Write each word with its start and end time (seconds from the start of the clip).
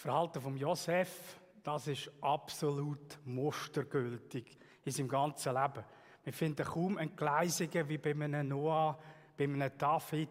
Verhalten 0.00 0.40
von 0.40 0.56
Josef, 0.56 1.38
das 1.62 1.86
ist 1.86 2.10
absolut 2.22 3.18
mustergültig 3.26 4.56
in 4.82 4.92
seinem 4.92 5.08
ganzen 5.08 5.52
Leben. 5.52 5.84
Wir 6.24 6.32
finden 6.32 6.64
kaum 6.64 6.96
Entgleisungen 6.96 7.86
wie 7.86 7.98
bei 7.98 8.12
einem 8.12 8.48
Noah, 8.48 8.98
bei 9.36 9.44
einem 9.44 9.70
David, 9.76 10.30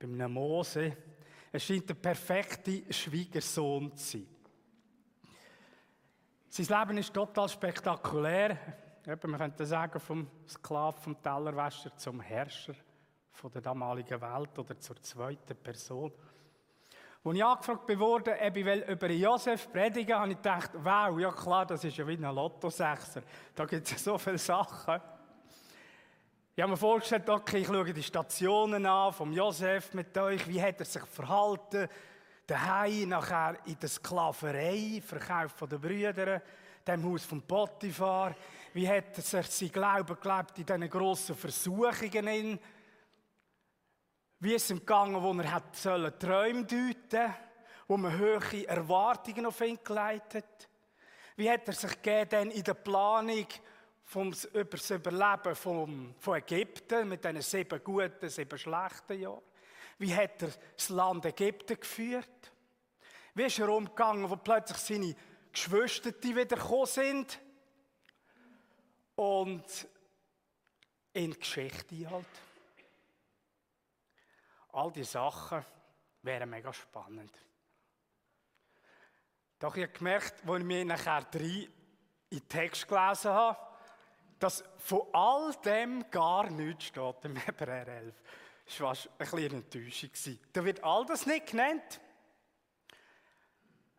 bei 0.00 0.04
einem 0.04 0.32
Mose. 0.32 0.96
Es 1.52 1.62
scheint 1.62 1.88
der 1.88 1.94
perfekte 1.94 2.92
Schwiegersohn 2.92 3.94
zu 3.94 4.18
sein. 4.18 4.26
Sein 6.48 6.80
Leben 6.80 6.98
ist 6.98 7.14
total 7.14 7.48
spektakulär. 7.48 8.58
Man 9.06 9.38
könnte 9.38 9.64
sagen, 9.64 10.00
vom 10.00 10.28
Sklaven, 10.48 11.00
vom 11.00 11.22
Tellerwäscher 11.22 11.96
zum 11.96 12.20
Herrscher 12.20 12.74
von 13.30 13.52
der 13.52 13.62
damaligen 13.62 14.20
Welt 14.20 14.58
oder 14.58 14.76
zur 14.80 15.00
zweiten 15.00 15.54
Person. 15.54 16.12
Als 17.24 17.34
ich 17.34 17.44
angefragt 17.44 17.98
wurde, 17.98 18.36
ob 18.40 18.56
ich 18.56 18.88
über 18.88 19.10
Josef 19.10 19.72
predigen 19.72 20.16
habe 20.16 20.30
ich 20.30 20.36
gedacht, 20.36 20.70
wow, 20.74 21.18
ja 21.18 21.32
klar, 21.32 21.66
das 21.66 21.82
ist 21.82 21.96
ja 21.96 22.06
wie 22.06 22.12
ein 22.12 22.34
Lottosechser. 22.34 23.22
Da 23.54 23.64
gibt 23.64 23.90
es 23.90 24.02
so 24.02 24.16
viele 24.16 24.38
Sachen. 24.38 25.00
Ich 26.54 26.62
habe 26.62 26.70
mir 26.70 26.76
vorgestellt, 26.76 27.28
okay, 27.28 27.58
ich 27.58 27.66
schaue 27.66 27.92
die 27.92 28.02
Stationen 28.02 28.86
an 28.86 29.12
vom 29.12 29.32
Josef 29.32 29.94
mit 29.94 30.16
euch. 30.16 30.46
Wie 30.48 30.62
hat 30.62 30.78
er 30.78 30.86
sich 30.86 31.02
verhalten? 31.02 31.88
Daheim, 32.46 33.08
nachher 33.08 33.56
in 33.66 33.78
der 33.78 33.88
Sklaverei, 33.88 35.02
Verkauf 35.04 35.52
von 35.52 35.68
den 35.68 35.80
Brüdern, 35.80 36.40
dem 36.86 37.04
Haus 37.04 37.24
von 37.24 37.42
Potiphar. 37.42 38.34
Wie 38.72 38.88
hat 38.88 39.16
er 39.16 39.22
sich 39.22 39.46
sein 39.46 39.72
Glauben 39.72 40.16
gelebt 40.20 40.58
in 40.58 40.66
diesen 40.66 40.88
grossen 40.88 41.34
Versuchungen? 41.34 42.58
Wie 44.40 44.54
ist 44.54 44.64
es 44.64 44.70
ihm 44.70 44.78
gegangen, 44.78 45.20
wo 45.20 45.32
er 45.32 45.52
hat 45.52 45.74
sollen 45.74 46.16
Träume 46.16 46.64
deuten, 46.64 47.34
wo 47.88 47.96
man 47.96 48.16
hohe 48.16 48.68
Erwartungen 48.68 49.46
auf 49.46 49.60
ihn 49.60 49.78
geleitet? 49.82 50.68
Wie 51.34 51.50
hat 51.50 51.66
er 51.66 51.74
sich 51.74 52.00
gegeben 52.00 52.52
in 52.52 52.62
der 52.62 52.74
Planung 52.74 53.46
vom, 54.04 54.30
das 54.30 54.90
Überleben 54.90 55.56
vom, 55.56 56.14
von 56.20 56.36
Ägypten 56.36 57.08
mit 57.08 57.24
diesen 57.24 57.42
sieben 57.42 57.82
guten, 57.82 58.28
sieben 58.28 58.58
schlechten 58.58 59.20
Jahren? 59.20 59.42
Wie 59.98 60.14
hat 60.14 60.40
er 60.42 60.50
das 60.76 60.88
Land 60.90 61.26
Ägypten 61.26 61.80
geführt? 61.80 62.52
Wie 63.34 63.44
ist 63.44 63.58
er 63.58 63.68
umgegangen, 63.68 64.30
wo 64.30 64.36
plötzlich 64.36 64.78
seine 64.78 65.16
Geschwister 65.52 66.12
wieder 66.22 66.44
gekommen 66.44 66.86
sind? 66.86 67.40
Und 69.16 69.88
in 71.12 71.32
die 71.32 71.38
Geschichte 71.40 72.08
halt. 72.08 72.26
All 74.72 74.92
diese 74.92 75.12
Sachen 75.12 75.64
wären 76.22 76.50
mega 76.50 76.72
spannend. 76.72 77.32
Doch 79.58 79.76
ich 79.76 79.84
habe 79.84 79.92
gemerkt, 79.92 80.34
als 80.46 80.58
ich 80.58 80.64
mir 80.64 80.84
nachher 80.84 81.22
drei 81.22 81.68
in 82.30 82.38
den 82.38 82.48
Text 82.48 82.86
gelesen 82.86 83.32
habe, 83.32 83.58
dass 84.38 84.62
von 84.78 85.02
all 85.12 85.52
dem 85.64 86.08
gar 86.10 86.48
nichts 86.50 86.84
steht 86.84 87.24
im 87.24 87.36
Hebräer 87.46 87.88
11. 87.88 88.14
Das 88.66 88.80
war 88.80 88.92
ein 88.92 89.18
bisschen 89.18 89.54
Enttäuschung. 89.54 90.38
Da 90.52 90.64
wird 90.64 90.84
all 90.84 91.06
das 91.06 91.26
nicht 91.26 91.46
genannt. 91.46 92.00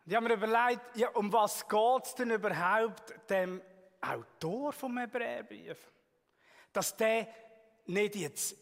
Ich 0.06 0.14
habe 0.14 0.28
mir 0.28 0.34
überlegt, 0.34 0.96
ja, 0.96 1.08
um 1.10 1.32
was 1.32 1.68
geht 1.68 2.04
es 2.04 2.14
denn 2.14 2.30
überhaupt 2.30 3.30
dem 3.30 3.60
Autor 4.00 4.72
vom 4.72 4.96
Hebräerbrief? 4.96 5.92
Dass 6.72 6.96
der 6.96 7.28
nicht 7.86 8.16
jetzt 8.16 8.56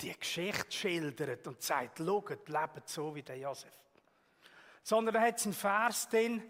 die 0.00 0.18
Geschichte 0.18 0.72
schildert 0.72 1.46
und 1.46 1.62
sagt, 1.62 1.98
schaut, 1.98 2.48
lebt 2.48 2.88
so 2.88 3.14
wie 3.14 3.22
der 3.22 3.38
Josef. 3.38 3.72
Sondern 4.82 5.14
da 5.14 5.20
hat 5.20 5.38
es 5.38 5.44
einen 5.44 5.54
Vers 5.54 6.08
drin, 6.08 6.42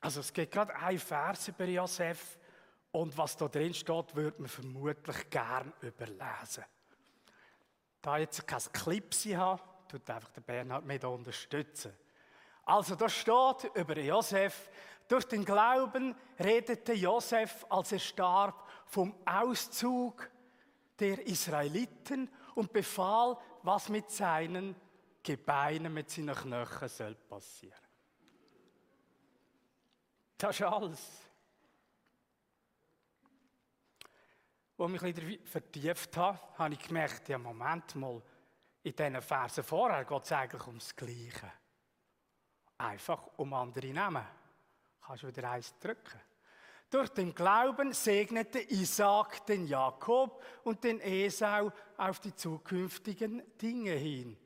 also 0.00 0.20
es 0.20 0.32
gibt 0.32 0.52
gerade 0.52 0.74
einen 0.76 0.98
Vers 0.98 1.48
über 1.48 1.64
Josef 1.64 2.38
und 2.92 3.16
was 3.16 3.36
da 3.36 3.48
drin 3.48 3.72
steht, 3.72 4.14
würde 4.14 4.42
man 4.42 4.48
vermutlich 4.48 5.30
gern 5.30 5.72
überlesen. 5.80 6.64
Da 8.02 8.18
jetzt 8.18 8.46
kein 8.46 8.60
Clip 8.72 9.14
sie 9.14 9.36
habe, 9.36 9.62
tut 9.88 10.08
einfach 10.10 10.30
der 10.30 10.42
Bernhard 10.42 10.84
da 11.02 11.08
unterstützen. 11.08 11.96
Also 12.66 12.94
da 12.94 13.08
steht 13.08 13.70
über 13.74 13.98
Josef, 13.98 14.68
durch 15.08 15.24
den 15.24 15.44
Glauben 15.44 16.14
redete 16.38 16.92
Josef, 16.92 17.66
als 17.68 17.92
er 17.92 17.98
starb, 17.98 18.68
vom 18.86 19.14
Auszug 19.24 20.30
der 20.98 21.26
Israeliten 21.26 22.30
und 22.54 22.72
befahl, 22.72 23.36
was 23.62 23.88
mit 23.88 24.10
seinen 24.10 24.76
Gebeinen, 25.22 25.92
mit 25.92 26.10
seinen 26.10 26.34
Knochen 26.34 26.88
soll 26.88 27.14
passieren. 27.14 27.78
Das 30.36 30.60
ist 30.60 30.62
alles. 30.62 31.24
Als 34.76 34.92
ich 34.92 35.02
mich 35.02 35.16
ein 35.16 35.46
vertieft 35.46 36.16
habe, 36.16 36.38
habe 36.58 36.74
ich 36.74 36.80
gemerkt, 36.80 37.28
ja, 37.28 37.38
Moment 37.38 37.94
mal, 37.94 38.20
in 38.82 38.94
diesen 38.94 39.22
Versen 39.22 39.64
vorher 39.64 40.04
geht 40.04 40.24
es 40.24 40.32
eigentlich 40.32 40.66
ums 40.66 40.94
Gleiche. 40.94 41.52
Einfach 42.76 43.22
um 43.36 43.54
andere 43.54 43.92
Namen. 43.92 44.26
Kannst 45.00 45.22
du 45.22 45.28
wieder 45.28 45.50
eins 45.50 45.78
drücken? 45.78 46.20
Durch 46.94 47.08
den 47.08 47.34
Glauben 47.34 47.92
segnete 47.92 48.60
Isaac 48.70 49.44
den 49.46 49.66
Jakob 49.66 50.40
und 50.62 50.84
den 50.84 51.00
Esau 51.00 51.72
auf 51.96 52.20
die 52.20 52.32
zukünftigen 52.32 53.42
Dinge 53.60 53.90
hin. 53.90 54.36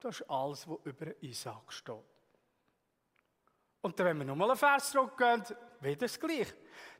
Das 0.00 0.18
ist 0.18 0.28
alles, 0.28 0.66
was 0.66 0.78
über 0.82 1.22
Isaac 1.22 1.72
steht. 1.72 1.94
Und 3.80 3.96
dann, 3.96 4.06
wenn 4.06 4.18
wir 4.18 4.24
nochmal 4.24 4.50
einen 4.50 4.58
Vers 4.58 4.90
zurückgehen, 4.90 5.44
wieder 5.78 5.94
das 5.94 6.18
Gleiche. 6.18 6.52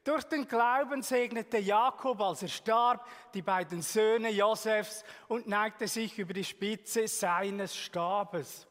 Durch 0.04 0.22
den 0.22 0.46
Glauben 0.46 1.02
segnete 1.02 1.58
Jakob, 1.58 2.20
als 2.20 2.42
er 2.42 2.48
starb, 2.48 3.04
die 3.34 3.42
beiden 3.42 3.82
Söhne 3.82 4.30
Josefs 4.30 5.02
und 5.26 5.48
neigte 5.48 5.88
sich 5.88 6.16
über 6.20 6.34
die 6.34 6.44
Spitze 6.44 7.08
seines 7.08 7.76
Stabes. 7.76 8.67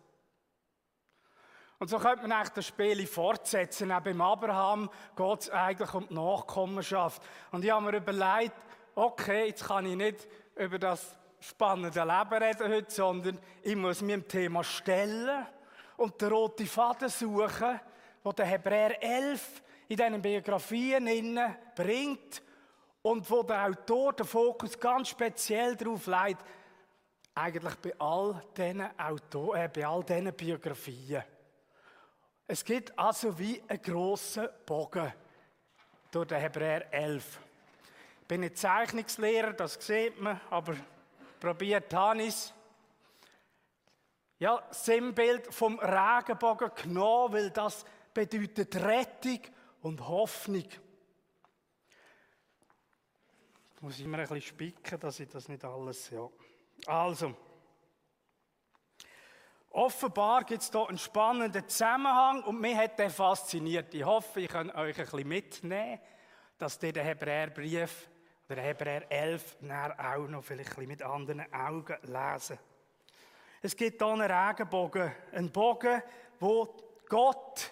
Und 1.79 1.89
so 1.89 1.99
könnte 1.99 2.23
man 2.23 2.31
eigentlich 2.31 2.53
das 2.53 2.67
Spiel 2.67 3.05
fortsetzen. 3.05 3.91
Auch 3.91 4.01
beim 4.01 4.19
Abraham 4.19 4.89
geht 5.15 5.41
es 5.41 5.49
eigentlich 5.49 5.93
um 5.93 6.07
die 6.07 6.13
Nachkommenschaft. 6.13 7.21
Und 7.51 7.63
ich 7.63 7.71
habe 7.71 7.85
mir 7.85 7.97
überlegt, 7.97 8.55
okay, 8.95 9.47
jetzt 9.47 9.65
kann 9.65 9.85
ich 9.85 9.95
nicht 9.95 10.27
über 10.55 10.79
das 10.79 11.15
spannende 11.39 11.99
Leben 11.99 12.43
reden 12.43 12.73
heute, 12.73 12.91
sondern 12.91 13.39
ich 13.61 13.75
muss 13.75 14.01
mich 14.01 14.15
dem 14.15 14.27
Thema 14.27 14.63
stellen 14.63 15.45
und 15.97 16.19
den 16.19 16.29
roten 16.29 16.65
Faden 16.65 17.09
suchen, 17.09 17.79
wo 18.23 18.31
der 18.31 18.45
Hebräer 18.45 19.01
11 19.01 19.61
in 19.87 19.97
diesen 19.97 20.21
Biografien 20.21 21.39
bringt 21.75 22.41
und 23.03 23.29
wo 23.29 23.43
der 23.43 23.67
Autor 23.67 24.13
den 24.13 24.25
Fokus 24.25 24.79
ganz 24.79 25.09
speziell 25.09 25.75
darauf 25.75 26.07
legt, 26.07 26.43
eigentlich 27.35 27.75
bei 27.75 27.93
all 27.99 28.41
diesen, 28.57 28.99
Autor 28.99 29.55
äh, 29.57 29.69
bei 29.69 29.85
all 29.85 30.03
diesen 30.03 30.33
Biografien. 30.33 31.23
Es 32.49 32.63
gibt 32.63 32.97
also 32.97 33.37
wie 33.37 33.61
einen 33.67 33.81
grossen 33.81 34.47
Bogen 34.65 35.13
durch 36.11 36.27
den 36.29 36.39
Hebräer 36.39 36.93
11. 36.93 37.39
Ich 38.21 38.27
bin 38.27 38.39
nicht 38.39 38.57
Zeichnungslehrer, 38.57 39.51
das 39.51 39.73
sieht 39.73 40.19
man, 40.21 40.39
aber 40.49 40.77
probiert 41.41 41.93
habe 41.93 42.21
ich 42.21 42.29
es. 42.29 42.53
Ja, 44.39 44.65
Sinnbild 44.71 45.53
vom 45.53 45.77
Regenbogen 45.79 46.71
genommen, 46.75 47.33
weil 47.33 47.49
das 47.49 47.83
bedeutet 48.13 48.75
Rettung 48.77 49.41
und 49.81 50.07
Hoffnung. 50.07 50.67
Jetzt 53.69 53.81
muss 53.81 53.99
ich 53.99 54.05
mir 54.05 54.17
ein 54.17 54.21
bisschen 54.21 54.41
spicken, 54.41 54.99
dass 54.99 55.19
ich 55.19 55.27
das 55.27 55.49
nicht 55.49 55.65
alles, 55.65 56.09
ja. 56.11 56.29
Also. 56.85 57.35
Offenbar 59.77 60.43
gibt 60.43 60.63
es 60.63 60.71
hier 60.71 60.89
einen 60.89 60.97
spannenden 60.97 61.69
Zusammenhang 61.69 62.41
und 62.45 62.59
mich 62.59 62.75
hat 62.75 62.97
der 62.97 63.11
fasziniert. 63.11 63.93
Ich 63.93 64.03
hoffe, 64.03 64.41
ich 64.41 64.47
kann 64.47 64.71
euch 64.71 64.97
ein 64.97 65.05
bisschen 65.05 65.27
mitnehmen, 65.27 65.99
dass 66.57 66.81
ihr 66.81 66.91
den 66.91 67.05
Hebräerbrief 67.05 68.09
oder 68.49 68.59
Hebräer 68.59 69.03
11 69.11 69.57
auch 69.99 70.27
noch 70.29 70.43
vielleicht 70.43 70.79
mit 70.79 71.03
anderen 71.03 71.53
Augen 71.53 71.95
lesen. 72.01 72.57
Es 73.61 73.75
gibt 73.75 74.01
hier 74.01 74.11
einen 74.11 74.31
Regenbogen, 74.31 75.11
einen 75.31 75.51
Bogen, 75.51 76.01
wo 76.39 76.75
Gott 77.07 77.71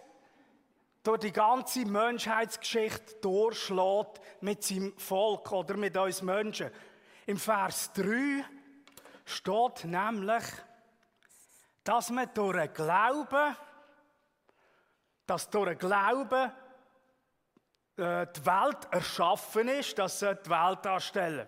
durch 1.02 1.22
die 1.22 1.32
ganze 1.32 1.88
Menschheitsgeschichte 1.88 3.16
durchschlägt 3.16 4.22
mit 4.42 4.64
seinem 4.64 4.96
Volk 5.00 5.52
oder 5.52 5.76
mit 5.76 5.98
uns 5.98 6.22
Menschen. 6.22 6.70
Im 7.26 7.38
Vers 7.38 7.94
3 7.94 8.46
steht 9.26 9.86
nämlich, 9.86 10.44
dass 11.86 12.10
man 12.10 12.30
durch 12.34 12.74
Glauben, 12.74 13.56
dass 15.28 15.50
durch 15.50 15.78
Glauben 15.78 16.52
äh, 17.96 18.28
die 18.36 18.46
Welt 18.46 18.88
erschaffen 18.92 19.68
ist, 19.70 19.98
dass 19.98 20.20
sie 20.20 20.36
die 20.36 20.50
Welt 20.50 20.84
darstellen. 20.84 21.48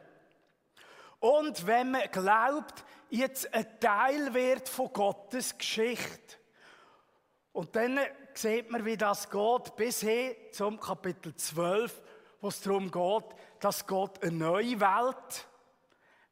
Und 1.20 1.66
wenn 1.66 1.92
man 1.92 2.10
glaubt, 2.12 2.86
jetzt 3.10 3.52
ein 3.52 3.80
Teil 3.80 4.34
wird 4.34 4.70
von 4.70 4.94
Gottes 4.94 5.58
Geschichte. 5.58 6.38
Und 7.52 7.76
dann 7.76 8.00
sieht 8.36 8.70
man, 8.70 8.86
wie 8.86 8.96
das 8.96 9.32
geht, 9.32 9.76
bis 9.76 10.02
hin 10.02 10.36
zum 10.52 10.80
Kapitel 10.80 11.36
12, 11.36 12.00
wo 12.42 12.50
es 12.50 12.62
darum 12.62 12.92
geht, 12.92 13.36
dass 13.60 13.88
Gott 13.88 14.22
eine 14.22 14.34
neue 14.34 14.80
Welt 14.80 15.48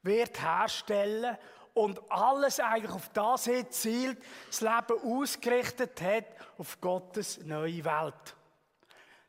wird 0.04 0.40
herstellen 0.40 1.36
und 1.76 2.00
alles 2.10 2.60
eigentlich 2.60 2.92
auf 2.92 3.10
das 3.10 3.46
hin 3.46 3.70
zielt, 3.70 4.18
das 4.48 4.62
Leben 4.62 5.02
ausgerichtet 5.04 6.02
hat 6.02 6.26
auf 6.58 6.80
Gottes 6.82 7.40
neue 7.44 7.84
Welt. 7.84 8.36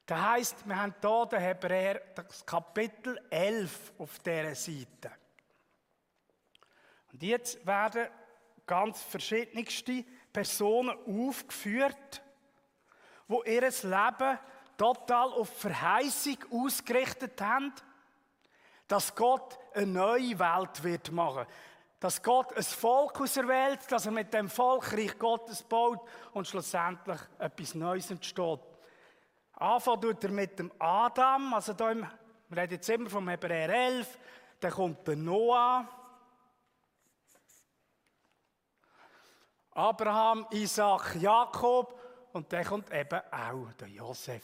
Das 0.06 0.20
heisst, 0.20 0.66
wir 0.66 0.80
haben 0.80 0.94
hier 1.00 1.26
den 1.26 1.40
Hebräer, 1.40 2.00
das 2.14 2.46
Kapitel 2.46 3.20
11 3.28 3.92
auf 3.98 4.20
dieser 4.20 4.54
Seite. 4.54 5.10
Und 7.12 7.22
jetzt 7.22 7.66
werden 7.66 8.06
ganz 8.64 9.02
verschiedenste 9.02 10.04
Personen 10.32 10.96
aufgeführt, 11.04 12.22
wo 13.26 13.42
ihr 13.42 13.62
Leben 13.62 14.38
total 14.76 15.32
auf 15.32 15.48
Verheißung 15.58 16.38
ausgerichtet 16.52 17.40
haben, 17.40 17.72
dass 18.86 19.12
Gott 19.16 19.58
eine 19.74 19.86
neue 19.86 20.38
Welt 20.38 20.84
wird 20.84 21.10
machen. 21.10 21.46
Dass 21.98 22.22
Gott 22.22 22.54
ein 22.56 22.62
Volk 22.62 23.20
auserwählt, 23.20 23.90
dass 23.90 24.06
er 24.06 24.12
mit 24.12 24.32
dem 24.32 24.50
Volk 24.50 24.92
Reich 24.92 25.18
Gottes 25.18 25.62
baut 25.62 26.00
und 26.32 26.46
schlussendlich 26.46 27.20
etwas 27.38 27.74
Neues 27.74 28.10
entsteht. 28.10 28.60
Anfangen 29.52 30.00
tut 30.02 30.24
er 30.24 30.30
mit 30.30 30.58
dem 30.58 30.70
Adam, 30.78 31.54
also 31.54 31.72
da 31.72 31.90
im, 31.90 32.06
wir 32.48 32.62
reden 32.62 32.74
jetzt 32.74 32.88
immer 32.90 33.08
vom 33.08 33.28
Hebräer 33.28 33.70
11, 33.70 34.18
dann 34.60 34.70
kommt 34.70 35.08
der 35.08 35.16
Noah, 35.16 35.88
Abraham, 39.70 40.46
Isaac, 40.50 41.16
Jakob 41.16 42.00
und 42.32 42.50
dann 42.50 42.64
kommt 42.64 42.90
eben 42.92 43.20
auch 43.30 43.72
der 43.78 43.88
Josef. 43.88 44.42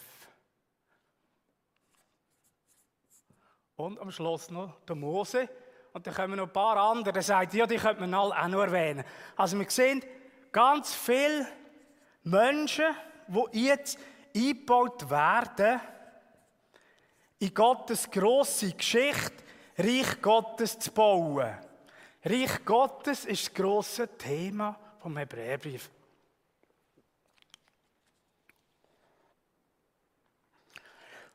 Und 3.77 3.99
am 3.99 4.11
Schluss 4.11 4.51
noch 4.51 4.81
der 4.81 4.95
Mose. 4.95 5.49
Und 5.93 6.07
dann 6.07 6.15
kommen 6.15 6.37
noch 6.37 6.47
ein 6.47 6.53
paar 6.53 6.77
andere. 6.77 7.13
Der 7.13 7.23
sagt, 7.23 7.55
ja, 7.55 7.67
die 7.67 7.77
könnte 7.77 8.01
man 8.01 8.15
alle 8.15 8.37
auch 8.37 8.49
noch 8.49 8.63
erwähnen. 8.63 9.05
Also 9.37 9.59
wir 9.59 9.69
sehen 9.71 10.03
ganz 10.51 10.95
viele 10.95 11.47
Menschen, 12.23 12.87
die 13.29 13.67
jetzt 13.67 13.99
eingebaut 14.35 15.09
werden 15.11 15.81
in 17.39 17.53
Gottes 17.53 18.11
grosse 18.11 18.73
Geschichte, 18.73 19.43
Reich 19.77 20.21
Gottes 20.23 20.79
zu 20.79 20.93
bauen. 20.93 21.59
Reich 22.25 22.65
Gottes 22.65 23.25
ist 23.25 23.49
das 23.49 23.55
grosse 23.55 24.17
Thema 24.17 24.79
vom 25.01 25.17
Hebräerbrief. 25.17 25.91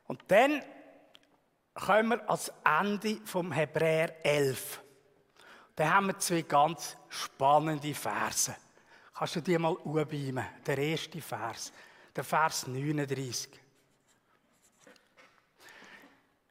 Und 0.06 0.22
dann 0.28 0.62
kommen 1.78 2.10
wir 2.10 2.28
ans 2.28 2.52
Ende 2.64 3.20
vom 3.24 3.52
Hebräer 3.52 4.24
11. 4.24 4.82
Da 5.76 5.94
haben 5.94 6.08
wir 6.08 6.18
zwei 6.18 6.42
ganz 6.42 6.96
spannende 7.08 7.94
Verse. 7.94 8.54
Kannst 9.14 9.36
du 9.36 9.40
die 9.40 9.58
mal 9.58 9.76
anbeamen? 9.84 10.46
Der 10.66 10.78
erste 10.78 11.20
Vers, 11.20 11.72
der 12.14 12.24
Vers 12.24 12.66
39. 12.66 13.50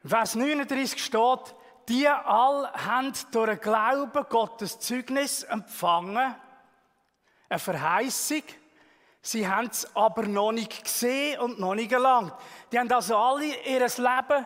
Vers 0.05 0.35
39 0.35 1.03
steht, 1.03 1.55
die 1.89 2.07
all 2.07 2.71
haben 2.73 3.13
durch 3.31 3.49
den 3.49 3.59
Glauben 3.59 4.25
Gottes 4.29 4.79
Zeugnis 4.79 5.43
empfangen, 5.43 6.35
eine 7.49 7.59
Verheißung. 7.59 8.43
Sie 9.21 9.47
haben 9.47 9.67
es 9.67 9.93
aber 9.95 10.23
noch 10.23 10.53
nicht 10.53 10.83
gesehen 10.83 11.39
und 11.39 11.59
noch 11.59 11.75
nicht 11.75 11.89
gelangt. 11.89 12.33
Die 12.71 12.79
haben 12.79 12.91
also 12.91 13.17
alle 13.17 13.45
ihr 13.45 13.79
Leben 13.79 14.45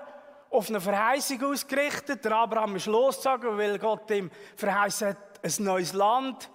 auf 0.51 0.69
eine 0.69 0.81
Verheißung 0.81 1.43
ausgerichtet. 1.43 2.23
Der 2.25 2.33
Abraham 2.33 2.75
ist 2.75 2.85
losgezogen, 2.85 3.57
weil 3.57 3.79
Gott 3.79 4.11
ihm 4.11 4.29
verheißen 4.55 5.09
hat, 5.09 5.17
ein 5.43 5.63
neues 5.63 5.93
Land, 5.93 6.51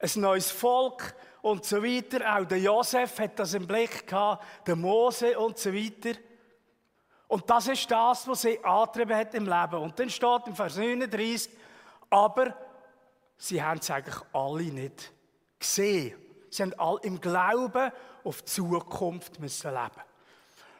ein 0.00 0.20
neues 0.20 0.50
Volk 0.50 1.14
und 1.42 1.64
so 1.64 1.82
weiter. 1.82 2.36
Auch 2.36 2.44
der 2.44 2.58
Josef 2.58 3.18
hat 3.20 3.38
das 3.38 3.54
im 3.54 3.66
Blick 3.66 4.06
gehabt, 4.06 4.44
der 4.66 4.76
Mose 4.76 5.38
und 5.38 5.56
so 5.58 5.72
weiter. 5.72 6.18
Und 7.28 7.48
das 7.48 7.68
ist 7.68 7.90
das, 7.90 8.26
was 8.28 8.42
sie 8.42 8.62
angetrieben 8.62 9.16
hat 9.16 9.34
im 9.34 9.46
Leben. 9.46 9.82
Und 9.82 9.98
dann 9.98 10.10
steht 10.10 10.46
im 10.46 10.54
Vers 10.54 10.76
39, 10.76 11.50
aber 12.10 12.54
sie 13.36 13.62
haben 13.62 13.78
es 13.78 13.90
eigentlich 13.90 14.16
alle 14.32 14.64
nicht 14.64 15.12
gesehen. 15.58 16.18
Sie 16.50 16.62
haben 16.62 16.74
alle 16.78 17.00
im 17.02 17.20
Glauben 17.20 17.90
auf 18.24 18.42
die 18.42 18.46
Zukunft 18.46 19.40
müssen 19.40 19.70
leben. 19.70 20.02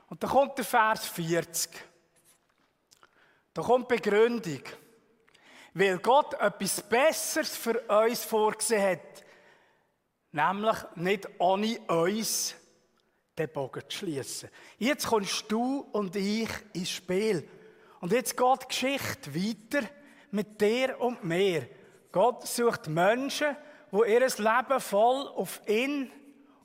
Und 0.09 0.23
dann 0.23 0.31
kommt 0.31 0.59
der 0.59 0.65
Vers 0.65 1.07
40. 1.07 1.71
Da 3.57 3.63
kommt 3.63 3.89
Begründung. 3.89 4.61
Weil 5.73 5.97
Gott 6.01 6.35
etwas 6.35 6.83
Besseres 6.83 7.57
für 7.57 7.81
uns 7.81 8.23
vorgesehen 8.23 8.83
hat. 8.83 9.25
Nämlich 10.33 10.77
nicht 10.97 11.29
ohne 11.39 11.81
uns 11.89 12.55
den 13.39 13.49
Bogen 13.51 13.83
zu 13.89 13.97
schließen. 13.97 14.51
Jetzt 14.77 15.07
kommst 15.07 15.51
du 15.51 15.89
und 15.93 16.15
ich 16.17 16.51
ins 16.75 16.91
Spiel. 16.91 17.49
Und 18.03 18.13
jetzt 18.13 18.37
geht 18.37 18.63
die 18.63 18.69
Geschichte 18.69 19.35
weiter 19.35 19.89
mit 20.33 20.61
dir 20.61 21.01
und 21.01 21.25
mir. 21.25 21.67
Gott 22.13 22.47
sucht 22.47 22.89
Menschen, 22.89 23.57
die 23.91 24.13
ihr 24.13 24.21
Leben 24.21 24.81
voll 24.81 25.29
auf 25.29 25.63
ihn 25.67 26.13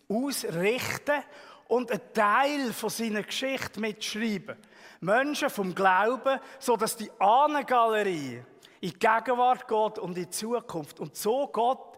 ausrichten 0.09 1.23
und 1.69 1.89
einen 1.89 2.13
Teil 2.13 2.73
von 2.73 2.89
seiner 2.89 3.23
Geschichte 3.23 3.79
mitschreiben. 3.79 4.57
Menschen 5.01 5.49
vom 5.49 5.75
Glauben, 5.75 6.39
so 6.59 6.77
dass 6.77 6.95
die 6.95 7.11
Ahnengalerie 7.19 8.43
in 8.79 8.89
die 8.89 8.99
Gegenwart 8.99 9.67
geht 9.67 9.99
und 9.99 10.17
in 10.17 10.23
die 10.23 10.29
Zukunft. 10.29 10.99
Und 10.99 11.15
so 11.15 11.47
Gott 11.47 11.97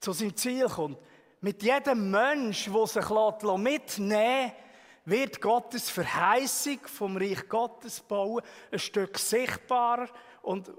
zu 0.00 0.12
seinem 0.12 0.36
Ziel 0.36 0.68
kommt. 0.68 0.98
Mit 1.40 1.62
jedem 1.62 2.10
Mensch, 2.10 2.68
der 2.70 2.86
sich 2.86 3.08
mitnehmen 3.08 4.08
lässt, 4.08 4.54
wird 5.04 5.40
Gottes 5.40 5.90
Verheißung 5.90 6.80
vom 6.86 7.16
Reich 7.16 7.48
Gottes 7.48 8.00
bauen 8.00 8.42
ein 8.72 8.78
Stück 8.78 9.18
sichtbarer 9.18 10.08
und 10.42 10.72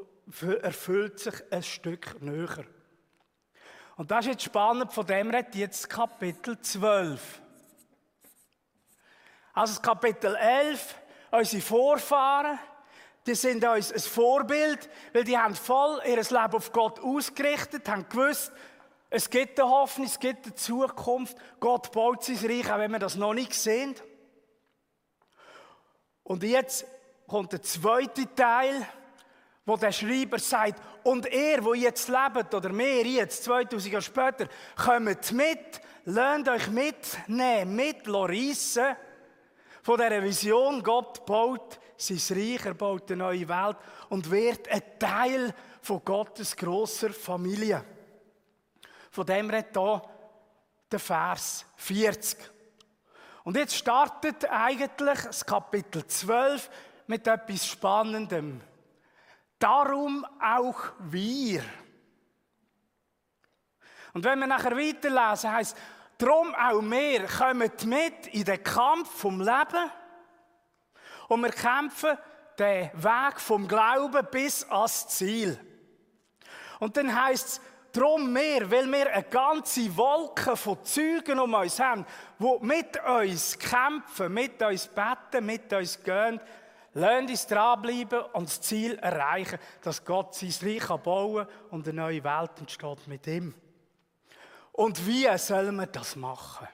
erfüllt 0.61 1.19
sich 1.19 1.35
ein 1.51 1.63
Stück 1.63 2.21
näher. 2.21 2.65
Und 3.95 4.11
das 4.11 4.25
ist 4.25 4.31
jetzt 4.31 4.43
spannend, 4.43 4.91
von 4.91 5.05
dem 5.05 5.29
redet 5.29 5.55
jetzt 5.55 5.89
Kapitel 5.89 6.59
12. 6.59 7.41
Also 9.53 9.81
Kapitel 9.81 10.35
11, 10.35 10.95
unsere 11.35 11.61
Vorfahren, 11.61 12.59
die 13.25 13.35
sind 13.35 13.63
uns 13.65 13.91
ein 13.91 13.99
Vorbild, 13.99 14.89
weil 15.13 15.23
die 15.23 15.37
haben 15.37 15.55
voll 15.55 15.99
ihr 16.05 16.17
Leben 16.17 16.55
auf 16.55 16.71
Gott 16.71 16.99
ausgerichtet, 16.99 17.87
haben 17.89 18.07
gewusst, 18.07 18.51
es 19.09 19.29
gibt 19.29 19.59
eine 19.59 19.69
Hoffnung, 19.69 20.07
es 20.07 20.19
gibt 20.19 20.45
eine 20.45 20.55
Zukunft, 20.55 21.37
Gott 21.59 21.91
baut 21.91 22.23
sein 22.23 22.37
Reich, 22.37 22.71
auch 22.71 22.79
wenn 22.79 22.91
wir 22.91 22.99
das 22.99 23.15
noch 23.15 23.33
nicht 23.33 23.53
sehen. 23.53 23.95
Und 26.23 26.43
jetzt 26.43 26.85
kommt 27.27 27.53
der 27.53 27.61
zweite 27.61 28.33
Teil, 28.35 28.85
wo 29.65 29.77
der 29.77 29.91
Schreiber 29.91 30.37
sagt, 30.37 30.81
und 31.03 31.31
ihr, 31.31 31.63
wo 31.63 31.73
jetzt 31.73 32.07
lebt, 32.07 32.53
oder 32.53 32.75
wir 32.75 33.05
jetzt, 33.05 33.43
2000 33.45 33.93
Jahre 33.93 34.01
später, 34.01 34.47
kommt 34.75 35.31
mit, 35.31 35.81
lernt 36.05 36.49
euch 36.49 36.67
mitnehmen, 36.67 37.75
mitreissen 37.75 38.95
von 39.85 39.97
dieser 39.99 40.23
Vision, 40.23 40.81
Gott 40.81 41.23
baut 41.27 41.79
sein 41.95 42.17
Reich, 42.35 42.65
er 42.65 42.73
baut 42.73 43.11
eine 43.11 43.17
neue 43.17 43.47
Welt 43.47 43.77
und 44.09 44.31
wird 44.31 44.67
ein 44.67 44.81
Teil 44.97 45.53
von 45.79 46.03
Gottes 46.03 46.55
grosser 46.55 47.11
Familie. 47.11 47.85
Von 49.11 49.27
dem 49.27 49.47
redet 49.47 49.77
hier 49.77 50.01
der 50.91 50.99
Vers 50.99 51.67
40. 51.75 52.51
Und 53.43 53.57
jetzt 53.57 53.75
startet 53.75 54.49
eigentlich 54.49 55.19
das 55.21 55.45
Kapitel 55.45 56.03
12 56.07 56.67
mit 57.05 57.27
etwas 57.27 57.67
Spannendem. 57.67 58.61
Darum 59.59 60.25
auch 60.41 60.81
wir. 60.97 61.63
Und 64.15 64.23
wenn 64.23 64.39
wir 64.39 64.47
nachher 64.47 64.75
weiterlesen, 64.75 65.51
heißt 65.51 65.77
darum 66.17 66.53
auch 66.55 66.81
wir 66.81 67.25
kommen 67.27 67.71
mit 67.85 68.27
in 68.27 68.43
den 68.43 68.63
Kampf 68.63 69.09
vom 69.19 69.39
Leben 69.39 69.91
und 71.27 71.41
wir 71.41 71.51
kämpfen 71.51 72.17
den 72.57 72.91
Weg 72.93 73.39
vom 73.39 73.67
Glauben 73.67 74.25
bis 74.31 74.63
ans 74.69 75.07
Ziel. 75.09 75.59
Und 76.79 76.95
dann 76.97 77.13
heißt 77.23 77.47
es, 77.47 77.61
darum 77.91 78.31
mehr, 78.31 78.69
weil 78.69 78.91
wir 78.91 79.11
eine 79.11 79.23
ganze 79.23 79.95
Wolke 79.95 80.55
von 80.55 80.83
Zeugen 80.83 81.39
um 81.39 81.53
uns 81.53 81.79
haben, 81.79 82.05
die 82.39 82.57
mit 82.61 83.01
uns 83.03 83.57
kämpfen, 83.57 84.33
mit 84.33 84.61
uns 84.61 84.87
beten, 84.87 85.45
mit 85.45 85.71
uns 85.73 86.01
gehen, 86.03 86.39
Lasst 86.97 87.29
uns 87.29 87.47
dranbleiben 87.47 88.21
und 88.31 88.47
das 88.47 88.61
Ziel 88.61 88.95
erreichen, 88.95 89.59
dass 89.81 90.05
Gott 90.05 90.33
sein 90.33 90.53
Reich 90.61 90.87
bauen 91.03 91.45
kann 91.45 91.55
und 91.71 91.87
eine 91.89 92.01
neue 92.01 92.23
Welt 92.23 92.51
entsteht 92.57 93.05
mit 93.07 93.27
ihm. 93.27 93.53
Und 94.75 95.07
wie 95.07 95.37
sollen 95.37 95.77
wir 95.77 95.87
das 95.87 96.17
machen? 96.17 96.67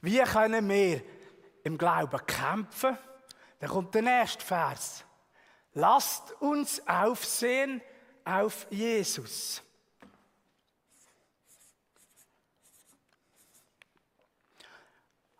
Wie 0.00 0.18
können 0.18 0.68
wir 0.68 1.00
im 1.62 1.78
Glauben 1.78 2.26
kämpfen? 2.26 2.98
Dann 3.60 3.70
kommt 3.70 3.94
der 3.94 4.02
nächste 4.02 4.44
Vers. 4.44 5.04
Lasst 5.74 6.32
uns 6.40 6.82
aufsehen 6.88 7.80
auf 8.24 8.66
Jesus. 8.70 9.62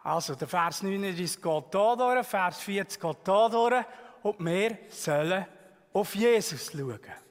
Also, 0.04 0.36
der 0.36 0.46
Vers 0.46 0.84
39 0.84 1.42
geht 1.42 1.64
hier 1.72 1.96
durch, 1.96 2.26
Vers 2.26 2.60
40 2.60 3.00
geht 3.00 3.16
hier 3.24 3.48
durch 3.48 3.84
und 4.22 4.44
wir 4.44 4.78
sollen 4.88 5.46
auf 5.92 6.14
Jesus 6.14 6.70
schauen. 6.70 7.27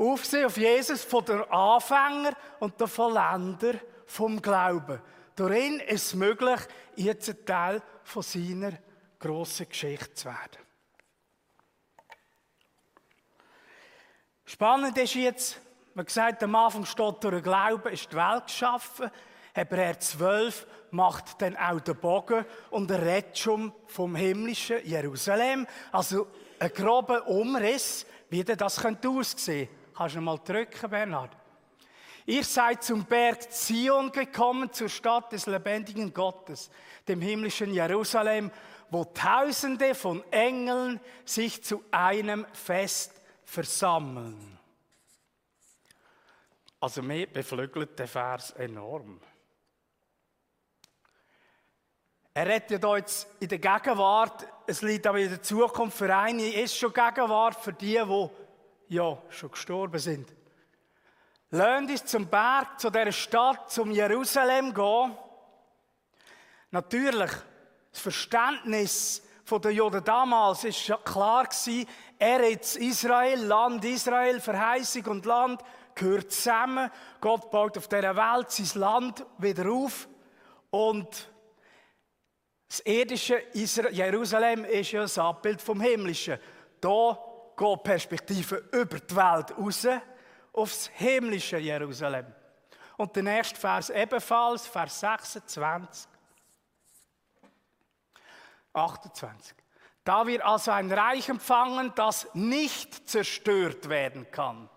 Aufsehen 0.00 0.46
auf 0.46 0.56
Jesus 0.56 1.04
von 1.04 1.22
der 1.26 1.52
Anfänger 1.52 2.32
und 2.58 2.80
der 2.80 2.88
Vollender 2.88 3.74
vom 4.06 4.40
Glauben. 4.40 4.98
Durch 5.36 5.58
ihn 5.58 5.78
ist 5.80 6.06
es 6.06 6.14
möglich, 6.14 6.58
jetzt 6.96 7.28
ein 7.28 7.44
Teil 7.44 7.82
von 8.02 8.22
seiner 8.22 8.72
grossen 9.18 9.68
Geschichte 9.68 10.14
zu 10.14 10.24
werden. 10.24 10.58
Spannend 14.46 14.96
ist 14.96 15.14
jetzt, 15.16 15.60
man 15.92 16.06
gesagt, 16.06 16.42
am 16.42 16.54
Anfang 16.54 16.86
steht 16.86 17.22
durch 17.22 17.34
den 17.34 17.42
Glauben 17.42 17.92
ist 17.92 18.10
die 18.10 18.16
Welt 18.16 18.46
geschaffen. 18.46 19.10
Hebräer 19.52 20.00
12 20.00 20.66
macht 20.92 21.42
dann 21.42 21.58
auch 21.58 21.80
den 21.80 21.96
Bogen 21.96 22.46
und 22.70 22.90
er 22.90 23.02
redet 23.02 23.38
vom 23.86 24.16
himmlischen 24.16 24.82
Jerusalem. 24.86 25.66
Also 25.92 26.26
ein 26.58 26.72
grober 26.72 27.26
Umriss, 27.26 28.06
wie 28.30 28.42
das 28.42 28.80
könnte 28.80 29.10
aussehen. 29.10 29.68
Kannst 30.00 30.16
du 30.16 30.22
mal 30.22 30.38
drücken, 30.38 30.88
Bernhard? 30.88 31.36
Ihr 32.24 32.42
seid 32.42 32.82
zum 32.82 33.04
Berg 33.04 33.52
Zion 33.52 34.10
gekommen, 34.10 34.72
zur 34.72 34.88
Stadt 34.88 35.30
des 35.30 35.44
lebendigen 35.44 36.14
Gottes, 36.14 36.70
dem 37.06 37.20
himmlischen 37.20 37.74
Jerusalem, 37.74 38.50
wo 38.88 39.04
Tausende 39.04 39.94
von 39.94 40.24
Engeln 40.32 41.00
sich 41.26 41.62
zu 41.62 41.84
einem 41.90 42.46
Fest 42.54 43.20
versammeln. 43.44 44.58
Also 46.80 47.02
mir 47.02 47.26
beflügelt 47.26 47.98
der 47.98 48.08
Vers 48.08 48.52
enorm. 48.52 49.20
Er 52.32 52.46
redet 52.46 52.82
ja 52.82 52.96
jetzt 52.96 53.28
in 53.38 53.48
der 53.48 53.58
Gegenwart, 53.58 54.46
es 54.66 54.80
liegt 54.80 55.06
aber 55.06 55.18
in 55.18 55.28
der 55.28 55.42
Zukunft 55.42 55.98
für 55.98 56.16
einige, 56.16 56.58
ist 56.58 56.74
schon 56.74 56.90
Gegenwart 56.90 57.62
für 57.62 57.74
die, 57.74 58.00
die 58.02 58.30
ja 58.90 59.16
schon 59.30 59.50
gestorben 59.50 59.98
sind. 59.98 60.28
Lasst 61.50 61.90
uns 61.90 62.04
zum 62.06 62.28
Berg, 62.28 62.78
zu 62.78 62.90
dieser 62.90 63.12
Stadt, 63.12 63.70
zum 63.70 63.90
Jerusalem 63.90 64.74
gehen. 64.74 65.16
Natürlich, 66.70 67.30
das 67.90 68.00
Verständnis 68.00 69.22
der 69.50 69.72
Juden 69.72 70.04
damals 70.04 70.62
war 70.64 70.98
klar 71.02 71.48
er 72.18 72.50
jetzt 72.50 72.76
Israel, 72.76 73.40
Land 73.46 73.84
Israel, 73.84 74.38
Verheißung 74.40 75.06
und 75.06 75.24
Land 75.24 75.60
gehört 75.96 76.30
zusammen. 76.30 76.88
Gott 77.20 77.50
baut 77.50 77.76
auf 77.78 77.88
dieser 77.88 78.14
Welt 78.14 78.50
sein 78.50 78.80
Land 78.80 79.26
wieder 79.38 79.72
auf 79.72 80.06
und 80.70 81.30
das 82.68 82.80
irdische 82.80 83.42
Jerusalem 83.52 84.64
ist 84.64 84.92
ja 84.92 85.02
ein 85.02 85.18
Abbild 85.18 85.60
vom 85.60 85.80
himmlischen. 85.80 86.38
Da 86.80 87.18
geht 87.60 87.82
Perspektive 87.82 88.56
über 88.72 88.98
die 88.98 89.16
Welt 89.16 89.56
raus 89.58 89.86
aufs 90.52 90.90
himmlische 90.94 91.58
Jerusalem. 91.58 92.26
Und 92.96 93.14
der 93.14 93.22
nächste 93.22 93.60
Vers 93.60 93.90
ebenfalls, 93.90 94.66
Vers 94.66 95.00
26. 95.00 96.08
28. 98.72 99.54
Da 100.04 100.26
wir 100.26 100.46
also 100.46 100.70
ein 100.70 100.90
Reich 100.90 101.28
empfangen, 101.28 101.92
das 101.94 102.26
nicht 102.34 103.08
zerstört 103.08 103.88
werden 103.88 104.30
kann, 104.30 104.70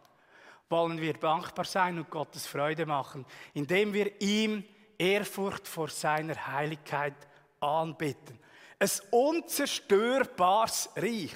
wollen 0.69 0.99
wir 0.99 1.13
dankbar 1.13 1.65
sein 1.65 1.97
und 1.97 2.09
Gottes 2.09 2.47
Freude 2.47 2.85
machen, 2.85 3.25
indem 3.53 3.93
wir 3.93 4.21
ihm 4.21 4.63
Ehrfurcht 4.97 5.67
vor 5.67 5.87
seiner 5.87 6.47
Heiligkeit 6.47 7.15
anbitten. 7.59 8.39
Ein 8.79 8.89
unzerstörbares 9.11 10.89
Reich. 10.97 11.33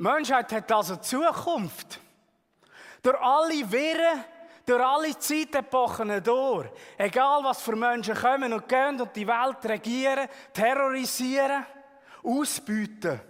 Die 0.00 0.04
Menschheit 0.04 0.50
hat 0.50 0.72
also 0.72 0.96
Zukunft. 0.96 2.00
Durch 3.02 3.20
alle 3.20 3.70
Wirren, 3.70 4.24
durch 4.64 4.82
alle 4.82 5.18
Zeitepochen 5.18 6.24
durch. 6.24 6.70
Egal 6.96 7.44
was 7.44 7.60
für 7.60 7.76
Menschen 7.76 8.14
kommen 8.14 8.50
und 8.50 8.66
gehen 8.66 8.98
und 8.98 9.14
die 9.14 9.26
Welt 9.26 9.58
regieren, 9.62 10.26
terrorisieren, 10.54 11.66
ausbeuten. 12.22 13.20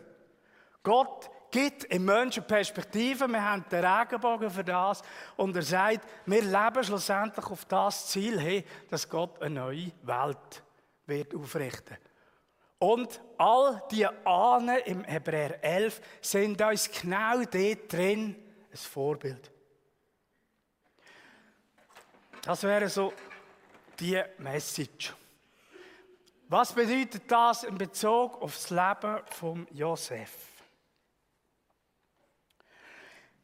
Gott 0.84 1.28
gibt 1.50 1.86
im 1.86 2.04
Menschen 2.04 2.46
Perspektive. 2.46 3.26
Wir 3.26 3.44
haben 3.44 3.64
den 3.68 3.84
Regenbogen 3.84 4.48
für 4.48 4.62
das. 4.62 5.02
Und 5.36 5.56
er 5.56 5.62
sagt, 5.62 6.06
wir 6.24 6.42
leben 6.42 6.84
schlussendlich 6.84 7.46
auf 7.46 7.64
das 7.64 8.06
Ziel 8.06 8.38
hin, 8.38 8.64
dass 8.88 9.08
Gott 9.08 9.42
eine 9.42 9.58
neue 9.58 9.90
Welt 10.04 10.62
wird 11.04 11.34
aufrichten. 11.34 11.96
Und 12.80 13.20
all 13.37 13.82
die 13.90 14.06
Ahnen 14.06 14.78
im 14.87 15.04
Hebräer 15.04 15.62
11 15.62 16.00
sind 16.22 16.62
uns 16.62 16.90
genau 16.90 17.44
dort 17.44 17.92
drin 17.92 18.34
ein 18.72 18.76
Vorbild. 18.76 19.50
Das 22.40 22.62
wäre 22.62 22.88
so 22.88 23.12
die 23.99 24.22
Message. 24.38 25.14
Was 26.49 26.72
bedeutet 26.72 27.30
das 27.30 27.64
in 27.64 27.76
Bezug 27.76 28.40
auf 28.40 28.54
das 28.54 28.70
Leben 28.70 29.20
von 29.26 29.68
Josef? 29.72 30.32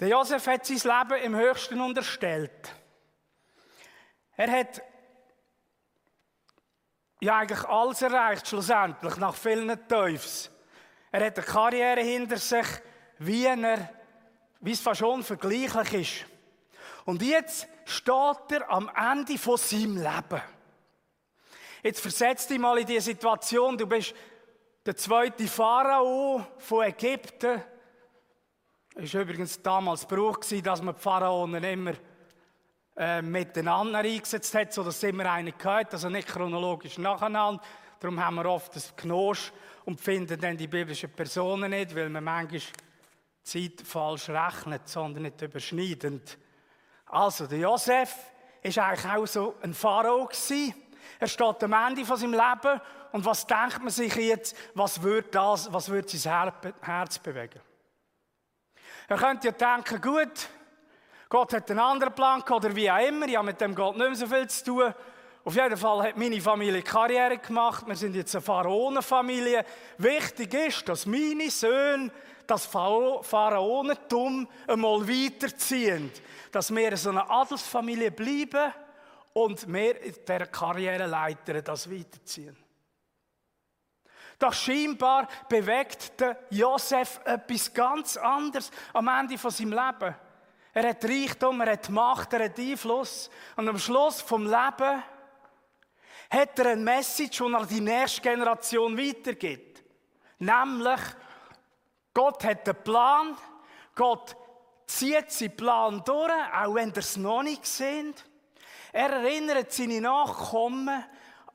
Der 0.01 0.09
Josef 0.09 0.47
hat 0.47 0.65
sein 0.65 1.09
Leben 1.09 1.23
im 1.25 1.37
Höchsten 1.37 1.79
unterstellt. 1.79 2.75
Er 4.35 4.51
hat 4.51 4.81
ja 7.27 7.39
eigentlich 7.39 7.65
alles 7.65 8.03
erreicht, 8.03 8.47
schlussendlich, 8.47 9.17
nach 9.17 9.35
vielen 9.35 9.89
Teufels. 9.89 10.51
Er 11.11 11.27
hat 11.27 11.37
eine 11.37 11.47
Karriere 11.47 12.01
hinter 12.01 12.37
sich, 12.37 12.67
wie, 13.19 13.45
er, 13.45 13.91
wie 14.61 14.73
es 14.73 14.81
fast 14.81 15.03
unvergleichlich 15.03 16.25
ist. 16.25 16.31
Und 17.05 17.23
jetzt 17.23 17.67
steht 17.85 18.51
er 18.51 18.71
am 18.71 18.91
Ende 18.95 19.39
von 19.39 19.57
seinem 19.57 19.97
Leben. 19.97 20.43
Jetzt 21.83 22.01
versetz 22.01 22.47
dich 22.47 22.59
mal 22.59 22.79
in 22.79 22.87
die 22.87 23.01
Situation, 23.01 23.77
du 23.77 23.87
bist 23.87 24.15
der 24.85 24.97
zweite 24.97 25.49
Pharao 25.49 26.47
von 26.59 26.85
Ägypten. 26.85 27.63
Es 28.95 29.15
war 29.15 29.23
übrigens 29.23 29.61
damals 29.61 30.07
Brauch, 30.07 30.39
dass 30.39 30.83
man 30.83 30.95
die 30.95 31.01
Pharaonen 31.01 31.63
immer 31.63 31.93
äh, 32.97 33.21
miteinander 33.23 33.99
eingesetzt 33.99 34.55
hat, 34.55 34.73
sodass 34.73 34.97
es 34.97 35.03
immer 35.03 35.31
einen 35.31 35.57
gehört, 35.57 35.93
also 35.93 36.09
nicht 36.09 36.29
chronologisch 36.29 36.99
nacheinander. 36.99 37.63
Darum 38.01 38.25
haben 38.25 38.37
wir 38.37 38.47
oft 38.47 38.75
das 38.75 38.95
Knosch 38.97 39.53
und 39.85 40.01
finden 40.01 40.41
dann 40.41 40.57
die 40.57 40.67
biblischen 40.67 41.11
Personen 41.11 41.71
nicht, 41.71 41.95
weil 41.95 42.09
man 42.09 42.25
manchmal 42.25 42.61
Zeit 43.43 43.83
falsch 43.85 44.29
rechnet, 44.29 44.89
sondern 44.89 45.25
nicht 45.25 45.41
überschneidend. 45.41 46.39
Also, 47.07 47.47
der 47.47 47.59
Josef 47.59 48.15
ist 48.63 48.79
eigentlich 48.79 49.13
auch 49.13 49.27
so 49.27 49.55
ein 49.63 49.73
Pharao 49.73 50.27
gewesen. 50.27 50.75
Er 51.19 51.29
steht 51.29 51.63
am 51.63 51.73
Ende 51.73 52.05
von 52.05 52.17
seinem 52.17 52.33
Leben 52.33 52.81
und 53.13 53.25
was 53.25 53.47
denkt 53.47 53.79
man 53.79 53.91
sich 53.91 54.15
jetzt, 54.17 54.57
was 54.75 55.01
wird 55.03 55.35
das, 55.35 55.73
was 55.73 55.89
wird 55.89 56.11
sein 56.11 56.53
Herz 56.81 57.19
bewegen? 57.19 57.61
Er 59.09 59.17
könnte 59.17 59.49
ja 59.49 59.53
denken, 59.53 60.01
gut, 60.01 60.49
Gott 61.29 61.53
hat 61.53 61.71
einen 61.71 61.81
anderen 61.81 62.15
Plan 62.15 62.43
oder 62.43 62.75
wie 62.75 62.91
auch 62.91 63.07
immer, 63.07 63.27
ich 63.27 63.37
habe 63.37 63.47
mit 63.47 63.61
dem 63.61 63.75
Gott 63.75 63.97
nicht 63.97 64.07
mehr 64.07 64.17
so 64.17 64.27
viel 64.27 64.49
zu 64.49 64.65
tun. 64.65 64.95
Auf 65.45 65.55
jeden 65.55 65.77
Fall 65.77 66.09
hat 66.09 66.17
meine 66.17 66.41
Familie 66.41 66.83
Karriere 66.83 67.39
gemacht, 67.39 67.87
wir 67.87 67.97
sind 67.97 68.17
jetzt 68.17 68.35
eine 68.35 68.43
Pharaonenfamilie. 68.43 69.65
Wichtig 69.99 70.55
ist, 70.55 70.89
dass 70.89 71.07
meine 71.07 71.51
Söhne 71.51 72.11
das 72.47 72.67
Pharaonentum 72.67 74.49
einmal 74.67 75.09
weiterziehen 75.09 76.11
dass 76.57 76.75
wir 76.75 76.97
so 76.97 77.11
eine 77.11 77.29
Adelsfamilie 77.29 78.11
bleiben 78.11 78.73
und 79.35 79.71
wir 79.71 80.01
in 80.01 80.15
dieser 80.27 80.47
Karriereleiter 80.47 81.61
das 81.61 81.91
weiterziehen. 81.91 82.57
Doch 84.39 84.55
scheinbar 84.55 85.29
bewegt 85.51 86.19
der 86.19 86.39
Josef 86.49 87.21
etwas 87.27 87.75
ganz 87.75 88.17
anderes 88.17 88.71
am 88.95 89.07
Ende 89.09 89.37
von 89.37 89.51
seinem 89.51 89.73
Leben. 89.73 90.15
Er 90.77 90.91
hat 90.91 91.07
Reichtum, 91.07 91.59
er 91.63 91.73
hat 91.73 91.89
Macht, 91.89 92.35
er 92.35 92.45
hat 92.45 92.59
Einfluss. 92.59 93.31
Und 93.57 93.67
am 93.67 93.79
Schluss 93.79 94.21
vom 94.21 94.43
Leben 94.43 95.03
hat 96.31 96.59
er 96.59 96.67
eine 96.67 96.83
Message, 96.83 97.39
die 97.39 97.51
er 97.51 97.65
die 97.65 97.81
nächste 97.81 98.21
Generation 98.21 98.99
weitergibt. 98.99 99.83
Nämlich, 100.39 101.01
Gott 102.13 102.45
hat 102.45 102.69
einen 102.69 102.85
Plan, 102.85 103.39
Gott 103.95 104.37
zieht 104.87 105.33
seinen 105.33 105.57
Plan 105.57 106.03
durch, 106.05 106.31
auch 106.55 106.75
wenn 106.75 106.91
ihr 106.91 106.99
es 106.99 107.17
noch 107.17 107.43
nicht 107.43 107.65
seht. 107.65 108.23
Er 108.93 109.13
erinnert 109.13 109.73
seine 109.73 110.03
Nachkommen 110.03 111.05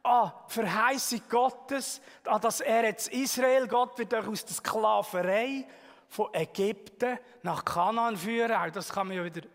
an 0.01 0.31
die 0.49 0.53
Verheißung 0.53 1.21
Gottes, 1.29 2.01
an 2.25 2.41
dass 2.41 2.61
er 2.61 2.85
jetzt 2.85 3.09
Israel, 3.09 3.67
Gott 3.67 3.99
wird 3.99 4.15
euch 4.15 4.27
aus 4.27 4.45
der 4.45 4.55
Sklaverei 4.55 5.67
von 6.11 6.27
Ägypten 6.33 7.17
nach 7.41 7.63
Kanaan 7.63 8.17
führen. 8.17 8.51
Auch 8.51 8.69
das 8.69 8.89
kann 8.89 9.07
man 9.07 9.15
ja 9.15 9.23
wieder 9.23 9.47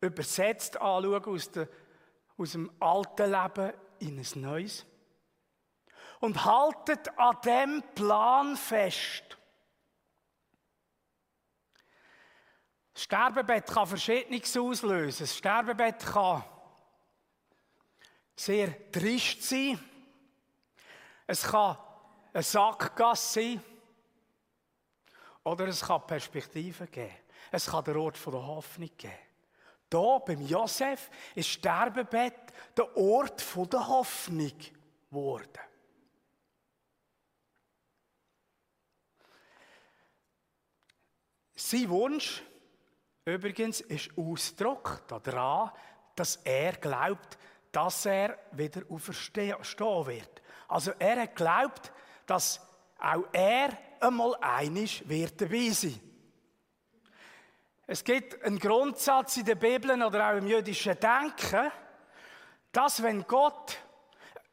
übersetzt 0.00 0.80
anschauen 0.80 1.24
aus, 1.26 1.50
der, 1.50 1.68
aus 2.38 2.52
dem 2.52 2.72
alten 2.80 3.30
Leben 3.30 3.72
in 3.98 4.18
ein 4.18 4.40
neues. 4.40 4.86
Und 6.20 6.42
haltet 6.42 7.18
an 7.18 7.36
dem 7.44 7.82
Plan 7.94 8.56
fest. 8.56 9.36
Das 12.94 13.02
Sterbebett 13.02 13.66
kann 13.66 13.86
Verschiedenes 13.86 14.56
auslösen. 14.56 15.24
Das 15.24 15.36
Sterbebett 15.36 15.98
kann 15.98 16.44
sehr 18.34 18.90
trist 18.90 19.42
sein. 19.42 19.78
Es 21.26 21.42
kann 21.42 21.76
ein 22.32 22.42
Sackgasse 22.42 23.40
sein. 23.40 23.73
Oder 25.44 25.68
es 25.68 25.82
kann 25.82 26.06
Perspektiven 26.06 26.90
geben. 26.90 27.14
Es 27.50 27.66
kann 27.66 27.84
der 27.84 27.96
Ort 27.96 28.18
der 28.26 28.46
Hoffnung 28.46 28.90
geben. 28.96 29.14
Hier 29.92 30.22
beim 30.26 30.40
Josef 30.40 31.08
ist 31.36 31.48
Sterbebett 31.50 32.34
der 32.76 32.96
Ort 32.96 33.44
der 33.72 33.86
Hoffnung 33.86 34.52
geworden. 35.08 35.60
Sein 41.54 41.88
Wunsch 41.88 42.42
übrigens 43.24 43.80
ist 43.82 44.10
Ausdruck 44.18 45.02
daran, 45.06 45.70
dass 46.16 46.36
er 46.36 46.72
glaubt, 46.72 47.38
dass 47.70 48.06
er 48.06 48.36
wieder 48.52 48.82
auferstehen 48.88 49.56
wird. 49.60 50.42
Also 50.68 50.92
er 50.98 51.22
hat 51.22 51.36
geglaubt, 51.36 51.92
dass 52.26 52.60
auch 52.98 53.24
er 53.32 53.78
einmal 54.04 54.36
einig 54.40 55.02
wird 55.08 55.40
dabei 55.40 55.70
sein. 55.70 56.00
Es 57.86 58.02
gibt 58.02 58.42
einen 58.42 58.58
Grundsatz 58.58 59.36
in 59.36 59.44
der 59.44 59.56
Bibel 59.56 59.90
oder 60.02 60.30
auch 60.30 60.36
im 60.36 60.46
jüdischen 60.46 60.98
Denken, 60.98 61.70
dass 62.72 63.02
wenn 63.02 63.26
Gott 63.26 63.78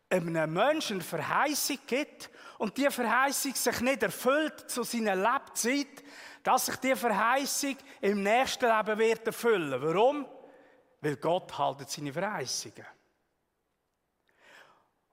einem 0.10 0.54
Menschen 0.54 1.02
Verheißung 1.02 1.80
gibt 1.88 2.30
und 2.58 2.78
die 2.78 2.90
Verheißung 2.90 3.56
sich 3.56 3.82
nicht 3.82 4.04
erfüllt 4.04 4.70
zu 4.70 4.84
seiner 4.84 5.16
Lebzeit, 5.16 6.04
dass 6.44 6.66
sich 6.66 6.76
die 6.78 6.96
Verheißung 6.96 7.78
im 8.02 8.24
nächsten 8.24 8.66
Leben 8.66 9.00
wird 9.00 9.28
erfüllen. 9.28 9.82
Warum? 9.82 10.28
Weil 11.00 11.16
Gott 11.16 11.58
haltet 11.58 11.90
seine 11.90 12.12
Verheißungen. 12.12 12.86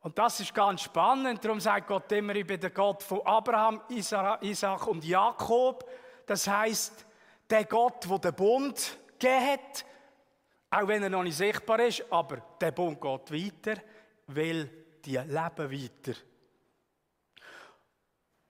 Und 0.08 0.16
das 0.16 0.40
ist 0.40 0.54
ganz 0.54 0.80
spannend. 0.80 1.44
Darum 1.44 1.60
sagt 1.60 1.86
Gott 1.86 2.10
immer, 2.12 2.34
ich 2.34 2.46
bin 2.46 2.58
der 2.58 2.70
Gott 2.70 3.02
von 3.02 3.20
Abraham, 3.26 3.82
Isaac 3.90 4.86
und 4.86 5.04
Jakob. 5.04 5.86
Das 6.24 6.48
heißt, 6.48 7.04
der 7.50 7.66
Gott, 7.66 8.08
der 8.08 8.18
den 8.18 8.34
Bund 8.34 8.98
gegeben 9.18 9.46
hat, 9.46 9.84
auch 10.70 10.88
wenn 10.88 11.02
er 11.02 11.10
noch 11.10 11.22
nicht 11.22 11.36
sichtbar 11.36 11.80
ist, 11.80 12.10
aber 12.10 12.38
der 12.58 12.70
Bund 12.70 12.98
geht 12.98 13.30
weiter, 13.30 13.82
weil 14.28 14.70
die 15.04 15.18
leben 15.18 15.30
weiter. 15.70 16.18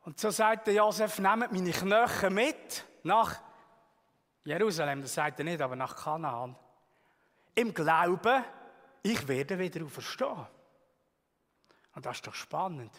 Und 0.05 0.21
so 0.21 0.31
sagt 0.31 0.69
der 0.69 0.75
Josef, 0.75 1.19
nehmt 1.19 1.51
meine 1.51 1.73
Knochen 1.73 2.35
mit 2.35 2.85
nach 3.03 3.35
Jerusalem, 4.45 5.03
das 5.03 5.13
sagt 5.13 5.41
er 5.41 5.45
nicht, 5.45 5.61
aber 5.61 5.75
nach 5.75 5.97
Kanaan. 5.97 6.55
Im 7.57 7.75
Glauben, 7.75 8.45
ich 9.03 9.27
werde 9.27 9.59
wieder 9.59 9.85
auferstehen. 9.85 10.47
Und 11.99 12.07
das 12.07 12.19
ist 12.19 12.27
doch 12.29 12.35
spannend. 12.35 12.93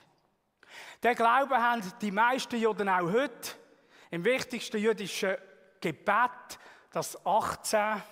Der 1.02 1.16
Glaube 1.16 1.56
haben 1.56 1.82
die 2.02 2.12
meisten 2.12 2.58
Juden 2.58 2.90
auch 2.90 3.10
heute. 3.10 3.56
Im 4.12 4.26
wichtigsten 4.26 4.78
jüdischen 4.78 5.38
Gebet, 5.80 6.60
das 6.92 7.26
18, 7.26 8.04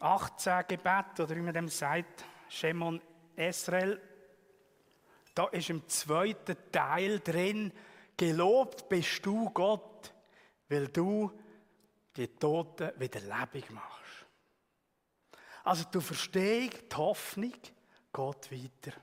18 0.00 0.64
Gebet, 0.66 1.20
oder 1.20 1.36
wie 1.36 1.42
man 1.42 1.54
dem 1.54 1.68
sagt, 1.68 2.24
Shemon 2.48 3.00
Esrel, 3.36 4.02
da 5.32 5.46
ist 5.46 5.70
im 5.70 5.88
zweiten 5.88 6.56
Teil 6.72 7.20
drin, 7.20 7.72
gelobt 8.16 8.88
bist 8.88 9.24
du 9.24 9.48
Gott, 9.50 10.12
weil 10.68 10.88
du 10.88 11.30
die 12.16 12.26
Toten 12.26 12.90
wieder 12.98 13.20
lebendig 13.20 13.70
machst. 13.70 14.26
Also 15.62 15.84
du 15.84 16.00
verstehst 16.00 16.90
die 16.90 16.96
Hoffnung, 16.96 17.54
Gott 18.12 18.50
weiter. 18.50 19.00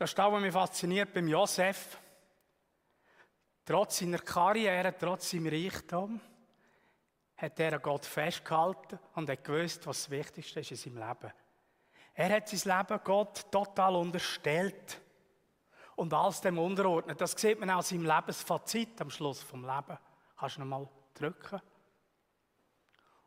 Das 0.00 0.12
ist 0.12 0.18
das, 0.18 0.32
was 0.32 0.40
mich 0.40 0.52
fasziniert 0.52 1.12
beim 1.12 1.28
Josef. 1.28 1.98
Trotz 3.66 3.98
seiner 3.98 4.20
Karriere, 4.20 4.96
trotz 4.96 5.28
seinem 5.28 5.48
Reichtum, 5.48 6.18
hat 7.36 7.60
er 7.60 7.74
an 7.74 7.82
Gott 7.82 8.06
festgehalten 8.06 8.98
und 9.14 9.28
hat 9.28 9.44
gewusst, 9.44 9.86
was 9.86 10.04
das 10.04 10.10
Wichtigste 10.10 10.60
ist 10.60 10.70
in 10.70 10.76
seinem 10.78 11.06
Leben. 11.06 11.32
Er 12.14 12.34
hat 12.34 12.48
sein 12.48 12.78
Leben 12.78 13.00
Gott 13.04 13.52
total 13.52 13.96
unterstellt 13.96 14.98
und 15.96 16.14
alles 16.14 16.40
dem 16.40 16.58
unterordnet. 16.58 17.20
Das 17.20 17.32
sieht 17.32 17.60
man 17.60 17.68
auch 17.68 17.80
in 17.80 18.02
seinem 18.02 18.06
Lebensfazit 18.06 18.98
am 19.02 19.10
Schluss 19.10 19.42
vom 19.42 19.66
Leben. 19.66 19.98
Kannst 20.38 20.56
du 20.56 20.60
nochmal 20.60 20.88
drücken? 21.12 21.60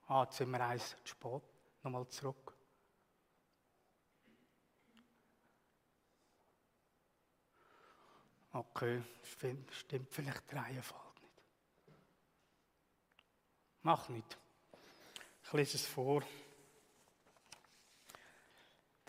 Ah, 0.07 0.23
jetzt 0.23 0.37
sind 0.37 0.49
wir 0.49 0.65
eins 0.65 0.89
zu 0.89 0.95
spät. 1.03 1.43
Nochmal 1.83 2.07
zurück. 2.07 2.52
Okay, 8.55 9.01
stimmt, 9.23 10.13
vielleicht 10.13 10.51
die 10.51 10.55
Reihenfolge 10.55 11.03
nicht. 11.21 11.43
Mach 13.81 14.07
nicht. 14.09 14.37
Ich 15.43 15.53
lese 15.53 15.77
es 15.77 15.87
vor. 15.87 16.21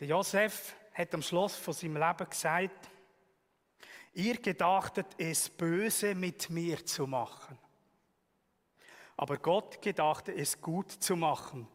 Der 0.01 0.09
Josef 0.09 0.75
hat 0.95 1.13
am 1.13 1.21
Schluss 1.21 1.57
von 1.57 1.75
seinem 1.75 1.99
Leben 1.99 2.31
gesagt, 2.31 2.89
ihr 4.15 4.41
gedachtet 4.41 5.09
es 5.19 5.51
böse 5.51 6.15
mit 6.15 6.49
mir 6.49 6.85
zu 6.87 7.07
machen. 7.07 7.59
Aber 9.17 9.37
Gott 9.37 9.81
gedachte 9.83 10.33
es 10.35 10.59
gut 10.59 10.91
zu 10.91 11.17
machen. 11.17 11.69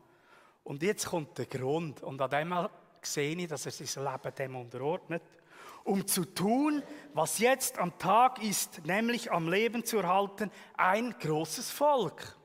Und 0.64 0.82
jetzt 0.82 1.06
kommt 1.06 1.38
der 1.38 1.46
Grund. 1.46 2.02
Und 2.02 2.20
an 2.20 2.30
dem 2.32 2.70
sehe 3.02 3.36
ich, 3.36 3.48
dass 3.48 3.68
er 3.68 3.72
sein 3.72 4.04
Leben 4.04 4.36
dem 4.36 4.56
unterordnet. 4.56 5.22
Um 5.90 6.06
zu 6.06 6.24
tun, 6.24 6.84
was 7.16 7.40
jetzt 7.40 7.80
am 7.80 7.98
Tag 7.98 8.44
ist, 8.44 8.86
nämlich 8.86 9.32
am 9.32 9.50
Leben 9.50 9.84
zu 9.84 9.98
erhalten, 9.98 10.52
ein 10.78 11.16
großes 11.18 11.72
Volk. 11.72 12.38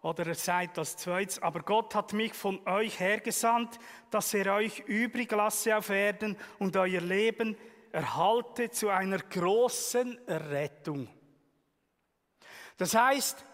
Oder 0.00 0.28
er 0.28 0.34
sagt 0.34 0.78
das 0.78 0.96
zweites, 0.96 1.42
aber 1.42 1.60
Gott 1.60 1.94
hat 1.94 2.14
mich 2.14 2.32
von 2.32 2.66
euch 2.66 3.00
hergesandt, 3.00 3.78
dass 4.10 4.32
er 4.32 4.54
euch 4.54 4.78
übrig 4.86 5.30
lasse 5.30 5.76
auf 5.76 5.90
Erden 5.90 6.38
und 6.58 6.74
euer 6.78 7.02
Leben 7.02 7.54
erhalte 7.92 8.70
zu 8.70 8.88
einer 8.88 9.18
großen 9.18 10.26
Errettung. 10.26 11.06
Das 12.78 12.94
heißt, 12.94 13.44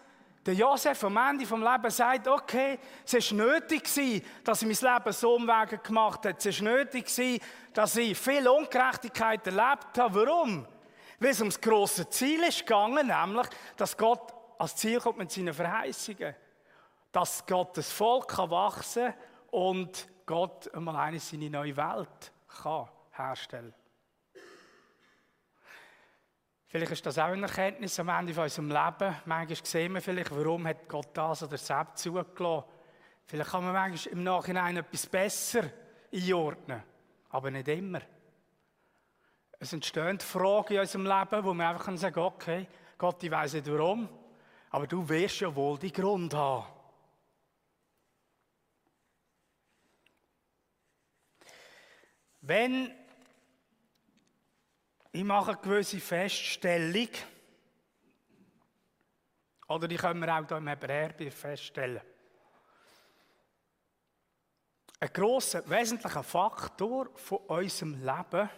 der 0.47 0.55
Josef 0.55 1.03
am 1.03 1.17
Ende 1.17 1.45
vom 1.45 1.61
Leben 1.61 1.91
sagt, 1.91 2.25
okay, 2.25 2.79
es 3.05 3.13
ist 3.13 3.33
nötig 3.33 3.83
gewesen, 3.83 4.25
dass 4.45 4.61
ich 4.61 4.81
mein 4.81 4.93
Leben 4.93 5.11
so 5.11 5.35
umwege 5.35 5.77
gemacht 5.79 6.25
habe. 6.25 6.35
Es 6.37 6.45
ist 6.45 6.61
nötig 6.61 7.05
gewesen, 7.05 7.43
dass 7.73 7.97
ich 7.97 8.17
viel 8.17 8.47
Ungerechtigkeit 8.47 9.45
erlebt 9.45 9.97
habe. 9.97 10.25
Warum? 10.25 10.65
Weil 11.19 11.31
es 11.31 11.39
ums 11.41 11.59
große 11.59 12.09
Ziel 12.09 12.43
ist 12.43 12.59
gegangen, 12.59 13.07
nämlich, 13.07 13.47
dass 13.75 13.97
Gott 13.97 14.33
als 14.57 14.77
Ziel 14.77 15.01
kommt 15.01 15.17
mit 15.17 15.31
seinen 15.31 15.53
Verheißungen. 15.53 16.33
Dass 17.11 17.45
Gottes 17.45 17.91
Volk 17.91 18.29
kann 18.29 18.49
wachsen 18.49 19.13
und 19.51 20.07
Gott 20.25 20.73
einmal 20.73 20.95
eine 20.95 21.19
seine 21.19 21.49
neue 21.49 21.75
Welt 21.75 22.31
kann 22.61 22.87
herstellen 23.11 23.73
Vielleicht 26.69 26.91
ist 26.91 27.05
das 27.05 27.17
auch 27.17 27.25
eine 27.25 27.47
Erkenntnis 27.47 27.97
am 27.99 28.09
Ende 28.09 28.33
von 28.33 28.43
unserem 28.43 28.67
Leben. 28.67 29.15
Manchmal 29.25 29.65
sehen 29.65 29.93
wir 29.93 30.01
vielleicht, 30.01 30.31
warum 30.31 30.67
hat 30.67 30.87
Gott 30.89 31.09
das 31.13 31.43
oder 31.43 31.57
selbst 31.57 31.99
zugelassen. 31.99 32.65
Vielleicht 33.25 33.51
kann 33.51 33.63
man 33.63 33.73
manchmal 33.73 34.13
im 34.13 34.23
Nachhinein 34.23 34.77
etwas 34.77 35.07
besser 35.07 35.63
einordnen, 36.13 36.83
aber 37.29 37.51
nicht 37.51 37.67
immer. 37.69 38.01
Es 39.59 39.73
entstehen 39.73 40.19
Fragen 40.19 40.73
in 40.73 40.79
unserem 40.81 41.05
Leben, 41.05 41.43
wo 41.43 41.53
man 41.53 41.67
einfach 41.67 41.97
sagen 41.97 42.19
okay, 42.19 42.67
Gott, 42.97 43.23
ich 43.23 43.31
weiß 43.31 43.53
nicht 43.53 43.71
warum, 43.71 44.09
aber 44.69 44.87
du 44.87 45.07
wirst 45.07 45.39
ja 45.39 45.55
wohl 45.55 45.79
die 45.79 45.91
Grund 45.91 46.33
haben. 46.33 46.65
Wenn 52.41 52.91
ich 55.17 55.23
mache 55.23 55.53
eine 55.53 55.61
gewisse 55.61 55.99
Feststellung, 55.99 57.09
Oder 59.67 59.87
die 59.87 59.97
können 59.97 60.21
wir 60.21 60.31
auch 60.31 60.47
hier 60.47 60.57
im 60.57 60.67
Hebräerbrief 60.67 61.33
feststellen. 61.33 62.01
Ein 64.99 65.09
grosser, 65.11 65.67
wesentlicher 65.67 66.23
Faktor 66.23 67.09
von 67.15 67.39
unserem 67.47 67.95
Leben, 67.95 68.49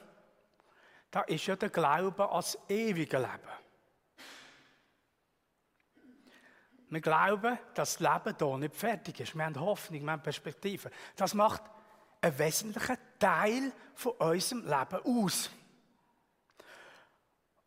da 1.10 1.22
ist 1.22 1.48
ja 1.48 1.56
der 1.56 1.70
Glaube 1.70 2.30
als 2.30 2.58
ewige 2.68 3.18
Leben. 3.18 3.50
Wir 6.90 7.02
glauben, 7.02 7.58
dass 7.74 7.98
das 7.98 8.00
Leben 8.00 8.36
hier 8.38 8.58
nicht 8.58 8.76
fertig 8.76 9.20
ist. 9.22 9.34
Wir 9.36 9.46
haben 9.46 9.60
Hoffnung, 9.60 10.04
wir 10.04 10.12
haben 10.12 10.24
Perspektive. 10.24 10.92
Das 11.16 11.34
macht 11.34 11.64
einen 12.20 12.38
wesentlichen 12.38 12.98
Teil 13.18 13.72
von 13.96 14.12
unserem 14.14 14.64
Leben 14.66 15.24
aus. 15.24 15.50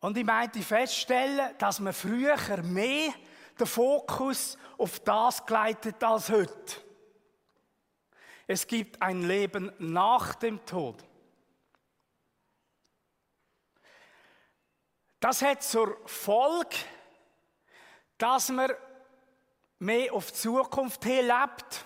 Und 0.03 0.17
ich 0.17 0.25
meinte 0.25 0.61
feststellen, 0.61 1.55
dass 1.59 1.79
man 1.79 1.93
früher 1.93 2.35
mehr 2.63 3.13
den 3.57 3.65
Fokus 3.65 4.57
auf 4.77 4.99
das 4.99 5.45
geleitet 5.45 6.03
als 6.03 6.29
heute. 6.29 6.75
Es 8.45 8.67
gibt 8.67 9.01
ein 9.01 9.21
Leben 9.21 9.71
nach 9.77 10.35
dem 10.35 10.65
Tod. 10.65 11.01
Das 15.21 15.41
hat 15.41 15.63
zur 15.63 15.95
Folge, 16.05 16.75
dass 18.17 18.49
man 18.49 18.71
mehr 19.79 20.13
auf 20.13 20.31
die 20.31 20.37
Zukunft 20.37 21.05
hin 21.05 21.27
lebt 21.27 21.85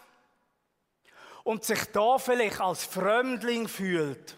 und 1.43 1.63
sich 1.63 1.85
da 1.91 2.17
vielleicht 2.17 2.61
als 2.61 2.83
Fremdling 2.83 3.67
fühlt. 3.67 4.35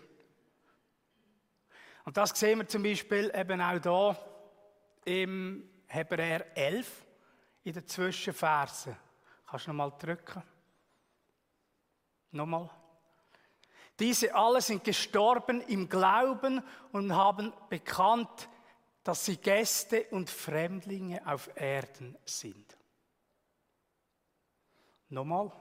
Und 2.09 2.17
das 2.17 2.31
sehen 2.31 2.57
wir 2.57 2.67
zum 2.67 2.81
Beispiel 2.81 3.31
eben 3.35 3.61
auch 3.61 3.77
da 3.77 4.17
im 5.05 5.69
Hebräer 5.85 6.57
11 6.57 7.05
in 7.65 7.73
den 7.73 7.87
Zwischenversen. 7.87 8.97
Kannst 9.45 9.67
du 9.67 9.69
nochmal 9.69 9.93
drücken? 9.99 10.41
Nochmal. 12.31 12.67
Diese 13.99 14.33
alle 14.33 14.59
sind 14.59 14.83
gestorben 14.83 15.61
im 15.61 15.87
Glauben 15.87 16.63
und 16.91 17.15
haben 17.15 17.53
bekannt, 17.69 18.49
dass 19.03 19.25
sie 19.25 19.37
Gäste 19.37 20.05
und 20.05 20.31
Fremdlinge 20.31 21.21
auf 21.27 21.51
Erden 21.55 22.17
sind. 22.25 22.75
Nochmal. 25.09 25.51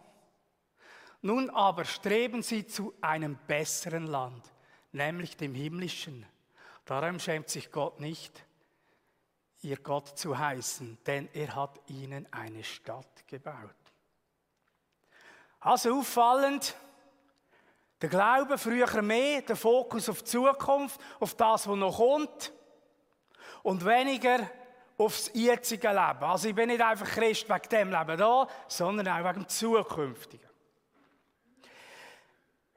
Nun 1.20 1.50
aber 1.50 1.84
streben 1.84 2.40
sie 2.40 2.66
zu 2.66 2.94
einem 3.02 3.36
besseren 3.46 4.06
Land, 4.06 4.50
nämlich 4.92 5.36
dem 5.36 5.54
himmlischen. 5.54 6.24
Darum 6.88 7.20
schämt 7.20 7.50
sich 7.50 7.70
Gott 7.70 8.00
nicht, 8.00 8.32
ihr 9.60 9.76
Gott 9.76 10.18
zu 10.18 10.38
heißen, 10.38 10.96
denn 11.04 11.28
er 11.34 11.54
hat 11.54 11.78
ihnen 11.86 12.26
eine 12.32 12.64
Stadt 12.64 13.26
gebaut. 13.26 13.74
Also 15.60 15.98
auffallend, 15.98 16.74
der 18.00 18.08
Glaube 18.08 18.56
früher 18.56 19.02
mehr, 19.02 19.42
der 19.42 19.56
Fokus 19.56 20.08
auf 20.08 20.22
die 20.22 20.30
Zukunft, 20.30 20.98
auf 21.20 21.34
das, 21.34 21.68
was 21.68 21.76
noch 21.76 21.98
kommt, 21.98 22.54
und 23.62 23.84
weniger 23.84 24.48
aufs 24.96 25.30
jetzige 25.34 25.88
Leben. 25.88 26.24
Also 26.24 26.48
ich 26.48 26.54
bin 26.54 26.68
nicht 26.68 26.80
einfach 26.80 27.06
Christ 27.06 27.50
wegen 27.50 27.68
dem 27.68 27.90
Leben 27.90 28.16
da, 28.16 28.48
sondern 28.66 29.08
auch 29.08 29.28
wegen 29.28 29.42
dem 29.42 29.48
Zukünftigen. 29.48 30.48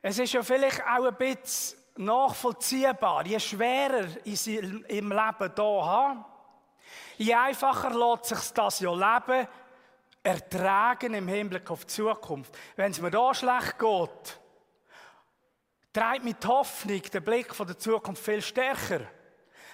Es 0.02 0.19
ist 0.19 0.34
ja 0.34 0.43
vielleicht 0.43 0.82
auch 0.82 1.06
ein 1.06 1.15
bisschen 1.15 1.81
nachvollziehbar, 1.97 3.25
je 3.25 3.39
schwerer 3.39 4.08
ich 4.23 4.47
im 4.47 5.10
Leben 5.10 5.51
hier 5.56 5.86
habe, 5.86 6.25
je 7.17 7.34
einfacher 7.34 7.91
lässt 7.91 8.25
sich 8.25 8.51
das 8.54 8.80
ja 8.80 8.91
Leben 8.91 9.47
ertragen 10.23 11.13
im 11.13 11.27
Hinblick 11.27 11.69
auf 11.71 11.86
die 11.86 11.93
Zukunft. 11.93 12.56
Wenn 12.75 12.91
es 12.91 13.01
mir 13.01 13.12
da 13.12 13.34
schlecht 13.34 13.80
geht, 13.80 14.39
treibt 15.93 16.23
mit 16.23 16.45
Hoffnung 16.45 17.01
den 17.01 17.23
Blick 17.23 17.54
von 17.54 17.67
der 17.67 17.77
Zukunft 17.77 18.23
viel 18.23 18.41
stärker. 18.41 19.01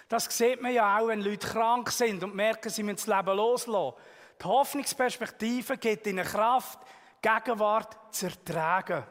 Das 0.08 0.26
sieht 0.26 0.62
man 0.62 0.74
ja 0.74 0.98
auch, 0.98 1.08
wenn 1.08 1.22
Leute 1.22 1.48
krank 1.48 1.92
sind 1.92 2.24
und 2.24 2.34
merken, 2.34 2.70
sie 2.70 2.84
müssen 2.84 3.10
das 3.10 3.18
Leben 3.18 3.36
loslassen. 3.36 3.98
Die 4.40 4.46
Hoffnungsperspektive 4.46 5.78
gibt 5.78 6.08
ihnen 6.08 6.26
Kraft, 6.26 6.80
Gegenwart 7.22 7.98
zu 8.12 8.28
ertragen. 8.28 9.04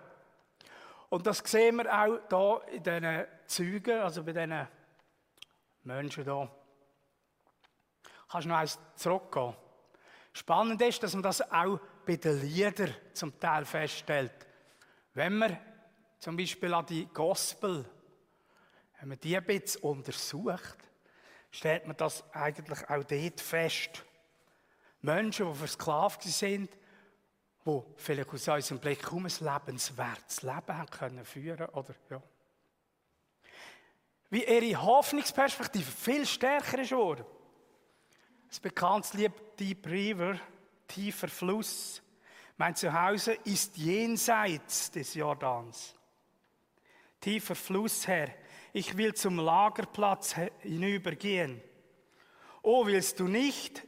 Und 1.08 1.26
das 1.26 1.38
sehen 1.38 1.76
wir 1.76 1.92
auch 1.92 2.62
hier 2.66 2.74
in 2.74 2.82
diesen 2.82 3.24
Zeugen, 3.46 4.00
also 4.00 4.24
bei 4.24 4.32
diesen 4.32 4.66
Menschen 5.84 6.24
hier. 6.24 6.50
Kannst 8.28 8.44
du 8.44 8.48
noch 8.48 8.56
eins 8.56 8.78
zurückgehen? 8.96 9.54
Spannend 10.32 10.82
ist, 10.82 11.02
dass 11.02 11.14
man 11.14 11.22
das 11.22 11.40
auch 11.50 11.78
bei 12.04 12.16
den 12.16 12.40
Liedern 12.40 12.94
zum 13.14 13.38
Teil 13.38 13.64
feststellt. 13.64 14.46
Wenn 15.14 15.38
man 15.38 15.58
zum 16.18 16.36
Beispiel 16.36 16.74
an 16.74 16.86
die 16.86 17.06
Gospel, 17.06 17.84
wenn 18.98 19.08
man 19.08 19.20
die 19.20 19.36
ein 19.36 19.44
bisschen 19.44 19.82
untersucht, 19.82 20.76
stellt 21.50 21.86
man 21.86 21.96
das 21.96 22.24
eigentlich 22.32 22.88
auch 22.90 23.04
dort 23.04 23.40
fest. 23.40 24.04
Menschen, 25.00 25.50
die 25.50 25.58
versklavt 25.58 26.22
sind, 26.24 26.70
die 27.66 27.82
vielleicht 27.96 28.28
aus 28.32 28.48
unserem 28.48 28.78
Blick 28.78 29.02
kaum 29.02 29.26
ein 29.26 29.32
lebenswertes 29.40 30.42
Leben 30.42 30.78
haben 30.78 30.90
können 30.90 31.24
führen 31.24 31.68
oder 31.70 31.94
ja. 32.10 32.22
Wie 34.30 34.44
ihre 34.44 34.82
Hoffnungsperspektive 34.82 35.90
viel 35.90 36.26
stärker 36.26 36.78
ist 36.78 36.90
geworden. 36.90 37.24
Das 38.48 38.60
bekannte 38.60 39.16
Lied 39.16 39.32
Deep 39.58 39.86
River, 39.86 40.38
tiefer 40.86 41.28
Fluss. 41.28 42.02
Mein 42.56 42.74
Zuhause 42.74 43.34
ist 43.44 43.76
jenseits 43.76 44.90
des 44.90 45.14
Jordans. 45.14 45.94
Tiefer 47.20 47.54
Fluss, 47.54 48.06
Herr, 48.06 48.28
ich 48.72 48.96
will 48.96 49.14
zum 49.14 49.38
Lagerplatz 49.38 50.36
hinübergehen. 50.60 51.60
Oh, 52.62 52.86
willst 52.86 53.18
du 53.20 53.28
nicht 53.28 53.84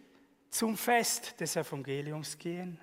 zum 0.51 0.77
Fest 0.77 1.41
des 1.41 1.57
Evangeliums 1.57 2.39
gehen, 2.39 2.81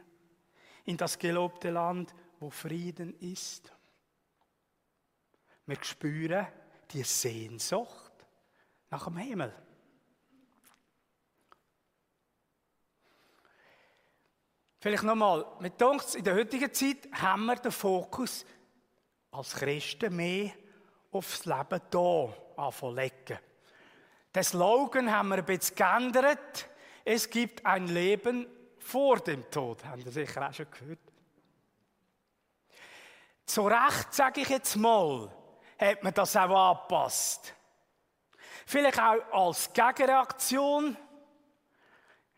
in 0.85 0.97
das 0.97 1.17
gelobte 1.19 1.71
Land, 1.71 2.13
wo 2.39 2.49
Frieden 2.49 3.19
ist? 3.19 3.71
Wir 5.65 5.77
spüren 5.83 6.47
die 6.91 7.03
Sehnsucht 7.03 8.13
nach 8.89 9.05
dem 9.05 9.17
Himmel. 9.17 9.53
Vielleicht 14.79 15.03
nochmal, 15.03 15.47
mit 15.61 15.81
uns 15.81 16.13
in 16.13 16.23
der 16.23 16.35
heutigen 16.35 16.71
Zeit 16.71 17.09
haben 17.13 17.45
wir 17.47 17.55
den 17.55 17.71
Fokus 17.71 18.45
als 19.31 19.55
Christen 19.55 20.15
mehr 20.15 20.51
aufs 21.11 21.45
Leben 21.45 21.81
hier 21.91 22.37
anfangen 22.55 23.11
Den 24.35 24.43
Slogan 24.43 25.11
haben 25.11 25.29
wir 25.29 25.37
ein 25.37 25.45
bisschen 25.45 25.75
geändert. 25.75 26.69
Es 27.03 27.27
gibt 27.27 27.65
ein 27.65 27.87
Leben 27.87 28.45
vor 28.85 29.19
dem 29.19 29.49
Tod. 29.49 29.83
Haben 29.83 30.03
Sie 30.03 30.11
sicher 30.11 30.47
auch 30.47 30.53
schon 30.53 30.69
gehört. 30.69 30.99
Zu 33.45 33.67
Recht, 33.67 34.13
sage 34.13 34.41
ich 34.41 34.49
jetzt 34.49 34.75
mal, 34.75 35.31
hat 35.79 36.03
man 36.03 36.13
das 36.13 36.35
auch 36.35 36.71
angepasst. 36.71 37.53
Vielleicht 38.67 38.99
auch 38.99 39.21
als 39.31 39.73
Gegenreaktion. 39.73 40.95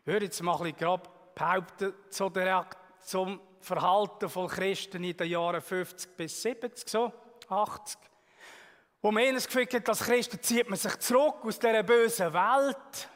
Ich 0.00 0.06
würde 0.06 0.24
jetzt 0.24 0.42
mal 0.42 0.56
ein 0.56 0.72
bisschen 0.74 1.00
behaupten, 1.34 1.94
zu 2.08 2.30
der, 2.30 2.66
zum 3.00 3.40
Verhalten 3.60 4.28
von 4.28 4.48
Christen 4.48 5.04
in 5.04 5.16
den 5.16 5.28
Jahren 5.28 5.60
50 5.60 6.16
bis 6.16 6.42
70, 6.42 6.88
so 6.88 7.12
80. 7.48 7.98
Wo 9.02 9.10
man 9.10 9.34
das 9.34 9.46
Gefühl 9.46 9.66
hat, 9.70 9.88
als 9.88 10.00
Christen 10.00 10.42
zieht 10.42 10.68
man 10.68 10.78
sich 10.78 10.98
zurück 10.98 11.44
aus 11.44 11.58
dieser 11.58 11.82
bösen 11.82 12.32
Welt. 12.32 13.08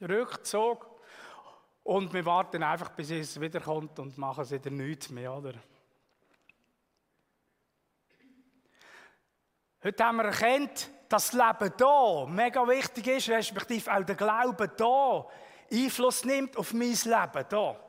Rückzug. 0.00 0.93
Und 1.84 2.12
wir 2.14 2.24
warten 2.24 2.62
einfach, 2.62 2.88
bis 2.90 3.10
es 3.10 3.38
wiederkommt 3.38 3.98
und 3.98 4.16
machen 4.16 4.42
es 4.42 4.50
wieder 4.50 4.70
nichts 4.70 5.10
mehr, 5.10 5.32
oder? 5.34 5.52
Heute 9.82 10.02
haben 10.04 10.16
wir 10.16 10.24
erkannt, 10.24 10.90
dass 11.10 11.30
das 11.30 11.32
Leben 11.34 11.74
hier 11.76 12.26
mega 12.26 12.66
wichtig 12.66 13.06
ist, 13.06 13.28
respektive 13.28 13.94
auch 13.94 14.02
der 14.02 14.14
Glaube 14.14 14.72
hier 14.78 15.26
Einfluss 15.70 16.24
nimmt 16.24 16.56
auf 16.56 16.72
mein 16.72 16.88
Leben 16.88 17.46
hier. 17.50 17.80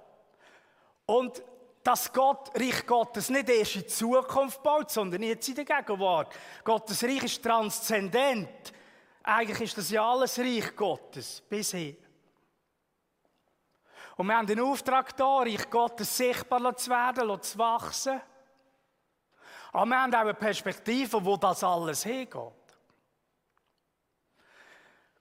Und 1.05 1.41
dass 1.81 2.11
Gott, 2.11 2.51
Reich 2.59 2.85
Gottes 2.85 3.29
nicht 3.29 3.47
erst 3.47 3.75
in 3.75 3.81
die 3.83 3.87
Zukunft 3.87 4.61
baut, 4.61 4.91
sondern 4.91 5.23
jetzt 5.23 5.47
in 5.47 5.55
der 5.55 5.65
Gegenwart. 5.65 6.33
Gottes 6.65 7.01
Reich 7.03 7.23
ist 7.23 7.43
transzendent. 7.43 8.73
Eigentlich 9.23 9.61
ist 9.61 9.77
das 9.77 9.89
ja 9.89 10.03
alles 10.05 10.37
Reich 10.37 10.75
Gottes, 10.75 11.41
bisher. 11.47 11.93
Und 14.17 14.27
wir 14.27 14.37
haben 14.37 14.47
den 14.47 14.61
Auftrag 14.61 15.15
da, 15.17 15.39
Reich 15.39 15.69
Gottes 15.69 16.15
sichtbar 16.15 16.75
zu 16.75 16.89
werden, 16.89 17.41
zu 17.41 17.57
wachsen. 17.57 18.21
Aber 19.73 19.85
wir 19.85 20.01
haben 20.01 20.13
auch 20.13 20.19
eine 20.19 20.33
Perspektive, 20.33 21.23
wo 21.23 21.35
das 21.35 21.63
alles 21.63 22.03
hingeht. 22.03 22.53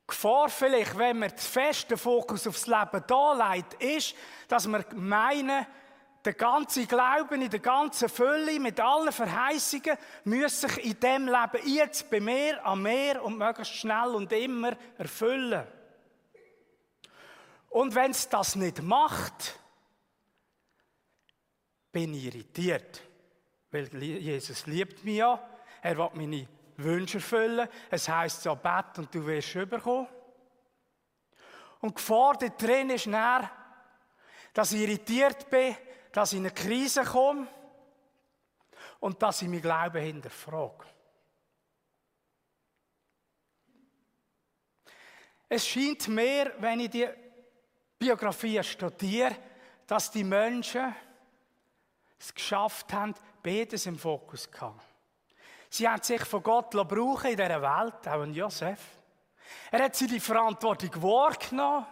Gefahr 0.07 0.49
vielleicht, 0.49 0.97
wenn 0.97 1.19
man 1.19 1.33
den 1.33 1.99
Fokus 1.99 2.47
aufs 2.47 2.67
Leben 2.67 3.03
da 3.07 3.55
legt, 3.55 3.75
ist, 3.83 4.15
dass 4.49 4.69
wir 4.69 4.85
meinen, 4.95 5.67
der 6.25 6.35
ganze 6.35 6.87
Glauben 6.87 7.43
in 7.43 7.51
der 7.51 7.61
ganzen 7.61 8.09
Fülle 8.09 8.59
mit 8.61 8.81
allen 8.81 9.13
Verheißungen 9.13 9.97
muss 10.25 10.61
sich 10.61 10.85
in 10.85 11.01
dem 11.01 11.27
Leben 11.27 11.69
jetzt 11.69 12.09
bei 12.11 12.21
mir 12.21 12.65
am 12.65 12.83
Meer 12.83 13.23
und 13.25 13.37
möglichst 13.37 13.75
schnell 13.75 14.15
und 14.15 14.33
immer 14.33 14.73
erfüllen. 14.97 15.67
Und 17.75 17.93
wenn 17.97 18.13
es 18.13 18.29
das 18.29 18.55
nicht 18.55 18.81
macht, 18.83 19.59
bin 21.91 22.15
ich 22.15 22.27
irritiert. 22.27 23.03
Weil 23.73 23.93
Jesus 24.01 24.67
liebt 24.67 25.03
mich 25.03 25.17
ja. 25.17 25.45
Er 25.83 25.99
will 25.99 26.11
meine 26.15 26.49
Wünsche 26.77 27.19
erfüllen. 27.19 27.69
Es 27.91 28.09
heisst 28.09 28.43
so, 28.43 28.55
Bett 28.55 28.97
und 28.99 29.13
du 29.13 29.27
wirst 29.27 29.57
überkommen. 29.57 30.07
Und 31.81 31.91
die 31.91 31.95
Gefahr 31.95 32.35
da 32.39 32.47
drin 32.47 32.91
ist 32.91 33.09
näher, 33.09 33.51
dass 34.53 34.71
ich 34.71 34.83
irritiert 34.83 35.51
bin, 35.51 35.77
dass 36.13 36.33
ich 36.33 36.39
in 36.39 36.45
eine 36.45 36.55
Krise 36.55 37.03
komme 37.03 37.49
und 39.01 39.21
dass 39.21 39.43
ich 39.43 39.49
mein 39.49 39.61
Glauben 39.61 40.01
hinterfrage. 40.01 40.87
Es 45.49 45.67
scheint 45.67 46.07
mir, 46.07 46.55
wenn 46.61 46.79
ich 46.79 46.91
die 46.91 47.09
Biografie 48.05 48.63
studiere, 48.63 49.37
dass 49.87 50.11
die 50.11 50.25
Menschen 50.25 50.95
es 52.19 52.35
geschafft 52.35 52.93
haben, 52.93 53.15
beides 53.43 53.87
im 53.87 53.99
Fokus 53.99 54.51
zu 54.51 54.61
haben. 54.61 54.81
Sie 55.71 55.89
haben 55.89 56.03
sich 56.03 56.23
von 56.25 56.43
Gott 56.43 56.71
brauchen 56.71 57.31
in 57.31 57.37
dieser 57.37 57.63
Welt, 57.63 58.09
auch 58.09 58.23
in 58.23 58.35
Josef. 58.35 58.81
Er 59.71 59.85
hat 59.85 59.97
sie 59.97 60.07
die 60.07 60.21
Verantwortung 60.21 60.91
wahrgenommen 61.03 61.87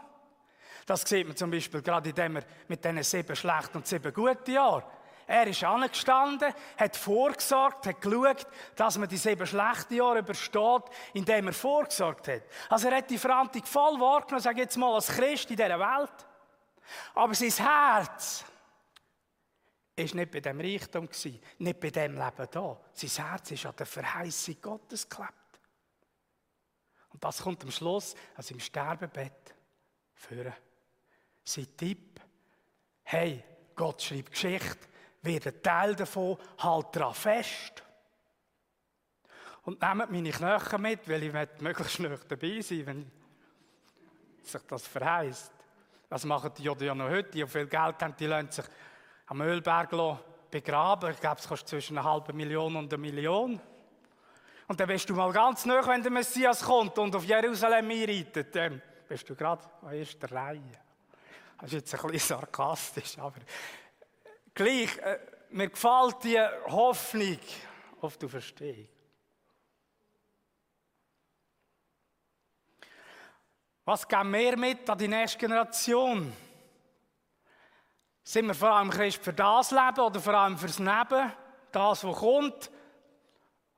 das 0.87 1.03
sieht 1.03 1.27
man 1.27 1.37
zum 1.37 1.51
Beispiel 1.51 1.81
gerade, 1.81 2.09
indem 2.09 2.37
er 2.37 2.45
mit 2.69 2.85
diesen 2.85 3.03
sieben 3.03 3.37
schlechten 3.37 3.79
und 3.79 3.87
sieben 3.87 4.13
guten 4.13 4.51
Jahren 4.51 4.83
er 5.27 5.47
ist 5.47 5.65
angestanden, 5.65 6.53
hat 6.77 6.97
vorgesorgt, 6.97 7.87
hat 7.87 8.01
geschaut, 8.01 8.47
dass 8.77 8.99
man 8.99 9.09
die 9.09 9.17
sieben 9.17 9.47
schlechten 9.47 9.95
Jahre 9.95 10.21
übersteht, 10.21 10.83
indem 11.15 11.49
er 11.49 11.53
vorgesorgt 11.53 12.29
hat. 12.29 12.43
Also 12.69 12.89
er 12.89 12.99
hat 12.99 13.11
die 13.11 13.19
Verantwortung 13.19 13.67
voll 13.67 14.01
wahrgenommen, 14.01 14.43
sage 14.43 14.61
jetzt 14.61 14.77
mal, 14.77 14.95
als 14.95 15.09
Christ 15.09 15.51
in 15.51 15.57
dieser 15.57 15.79
Welt. 15.79 16.27
Aber 17.15 17.35
sein 17.35 17.51
Herz 17.51 18.45
ist 19.97 20.15
nicht 20.15 20.31
bei 20.31 20.41
dem 20.41 20.61
Reichtum 20.61 21.07
gewesen, 21.07 21.41
nicht 21.59 21.81
bei 21.81 21.91
dem 21.91 22.15
Leben 22.15 22.49
da. 22.51 22.81
Sein 22.93 23.27
Herz 23.27 23.51
ist 23.51 23.67
an 23.67 23.77
der 23.77 23.87
Verheißung 23.87 24.57
Gottes 24.61 25.09
geklebt. 25.09 25.33
Und 27.11 27.23
das 27.23 27.43
kommt 27.43 27.63
am 27.63 27.71
Schluss, 27.71 28.15
also 28.35 28.55
im 28.55 28.61
Sterbebett, 28.61 29.55
führen. 30.15 30.55
Sein 31.45 31.67
Tipp, 31.77 32.21
hey, 33.03 33.45
Gott 33.75 34.03
schreibt 34.03 34.31
Geschichte, 34.31 34.89
wird 35.23 35.47
ein 35.47 35.63
Teil 35.63 35.95
davon, 35.95 36.37
halt 36.59 36.87
daran 36.97 37.15
fest. 37.15 37.83
Und 39.63 39.81
nehmt 39.81 40.11
meine 40.11 40.31
Knochen 40.31 40.83
mit, 40.83 41.09
weil 41.09 41.23
ich 41.23 41.33
möglichst 41.61 41.95
schnell 41.95 42.19
dabei 42.29 42.61
sein 42.61 42.87
wenn 42.87 43.11
sich 44.43 44.63
das 44.63 44.87
verheißt. 44.87 45.53
Was 46.09 46.25
machen 46.25 46.51
die 46.59 46.65
ja 46.65 46.95
noch 46.95 47.09
heute? 47.09 47.31
Die, 47.31 47.47
viel 47.47 47.67
Geld 47.67 48.03
haben, 48.03 48.15
die 48.19 48.27
lassen 48.27 48.51
sich 48.51 48.65
am 49.27 49.41
Ölberg 49.41 49.91
begraben. 50.51 51.13
Ich 51.13 51.21
glaube, 51.21 51.41
es 51.41 51.49
kostet 51.49 51.69
zwischen 51.69 51.97
einer 51.97 52.11
halben 52.11 52.37
Million 52.37 52.75
und 52.77 52.93
einer 52.93 53.01
Million. 53.01 53.61
Und 54.69 54.81
dann 54.81 54.89
bist 54.89 55.09
du 55.09 55.15
mal 55.15 55.33
ganz 55.33 55.65
nah, 55.65 55.87
wenn 55.87 56.03
der 56.03 56.11
Messias 56.11 56.63
kommt 56.63 56.99
und 56.99 57.15
auf 57.15 57.25
Jerusalem 57.25 57.89
einreitet. 57.89 58.55
Dann 58.55 58.83
bist 59.09 59.29
du 59.29 59.35
gerade 59.35 59.63
an 59.83 59.93
erster 59.93 60.31
Reihe. 60.31 60.61
Das 61.61 61.73
ist 61.73 61.93
jetzt 61.93 61.95
ein 61.95 62.11
bisschen 62.11 62.39
sarkastisch, 62.39 63.19
aber 63.19 63.41
gleich, 64.55 64.97
äh, 64.99 65.19
mir 65.51 65.69
gefällt 65.69 66.25
die 66.25 66.41
Hoffnung 66.67 67.39
auf 68.01 68.17
die 68.17 68.29
Verstehung. 68.29 68.89
Was 73.85 74.07
geben 74.07 74.33
wir 74.33 74.57
mit 74.57 74.89
an 74.89 74.99
die 74.99 75.09
nächste 75.09 75.39
Generation? 75.39 76.33
Sind 78.23 78.47
wir 78.47 78.55
vor 78.55 78.71
allem 78.71 78.91
Christ 78.91 79.23
für 79.23 79.33
das 79.33 79.73
Leben 79.73 80.01
oder 80.01 80.21
vor 80.21 80.35
allem 80.35 80.57
fürs 80.57 80.79
Neben, 80.79 81.33
das, 81.73 82.05
was 82.05 82.17
kommt? 82.17 82.71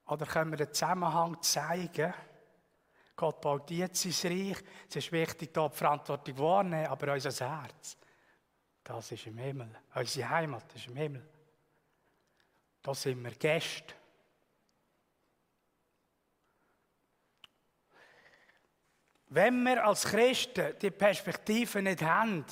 Oder 0.07 0.27
können 0.27 0.51
wir 0.51 0.59
den 0.59 0.75
Zusammenhang 0.75 1.41
zeigen? 1.41 2.13
Gott 3.17 3.41
baut 3.41 3.71
jetzt 3.71 4.03
sein 4.03 4.33
Reich. 4.33 4.59
Es 4.89 4.97
ist 4.97 5.13
wichtig, 5.13 5.55
da 5.55 5.69
die 5.69 5.77
Verantwortung 5.77 6.39
wahrnehmen, 6.39 6.87
aber 6.87 7.15
unser 7.15 7.63
Herz, 7.63 7.97
das 8.85 9.13
ist 9.13 9.27
im 9.27 9.39
Himmel. 9.39 9.75
Unsere 9.95 10.29
Heimat 10.29 10.75
ist 10.75 10.87
im 10.87 10.97
Himmel. 10.97 11.27
Da 12.83 12.95
sind 12.95 13.25
wir 13.25 13.31
Gäste. 13.33 13.95
Wenn 19.29 19.65
wir 19.65 19.85
als 19.85 20.05
Christen 20.05 20.79
die 20.81 20.91
Perspektive 20.91 21.83
nicht 21.83 22.03
haben, 22.03 22.45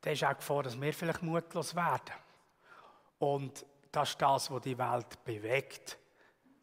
dann 0.00 0.12
ist 0.12 0.24
auch 0.24 0.36
Gefahr, 0.36 0.64
dass 0.64 0.78
wir 0.78 0.92
vielleicht 0.92 1.22
mutlos 1.22 1.74
werden. 1.74 2.12
Und 3.18 3.64
das 3.92 4.10
ist 4.10 4.20
das, 4.20 4.50
was 4.50 4.62
die 4.62 4.76
Welt 4.76 5.24
bewegt. 5.24 5.96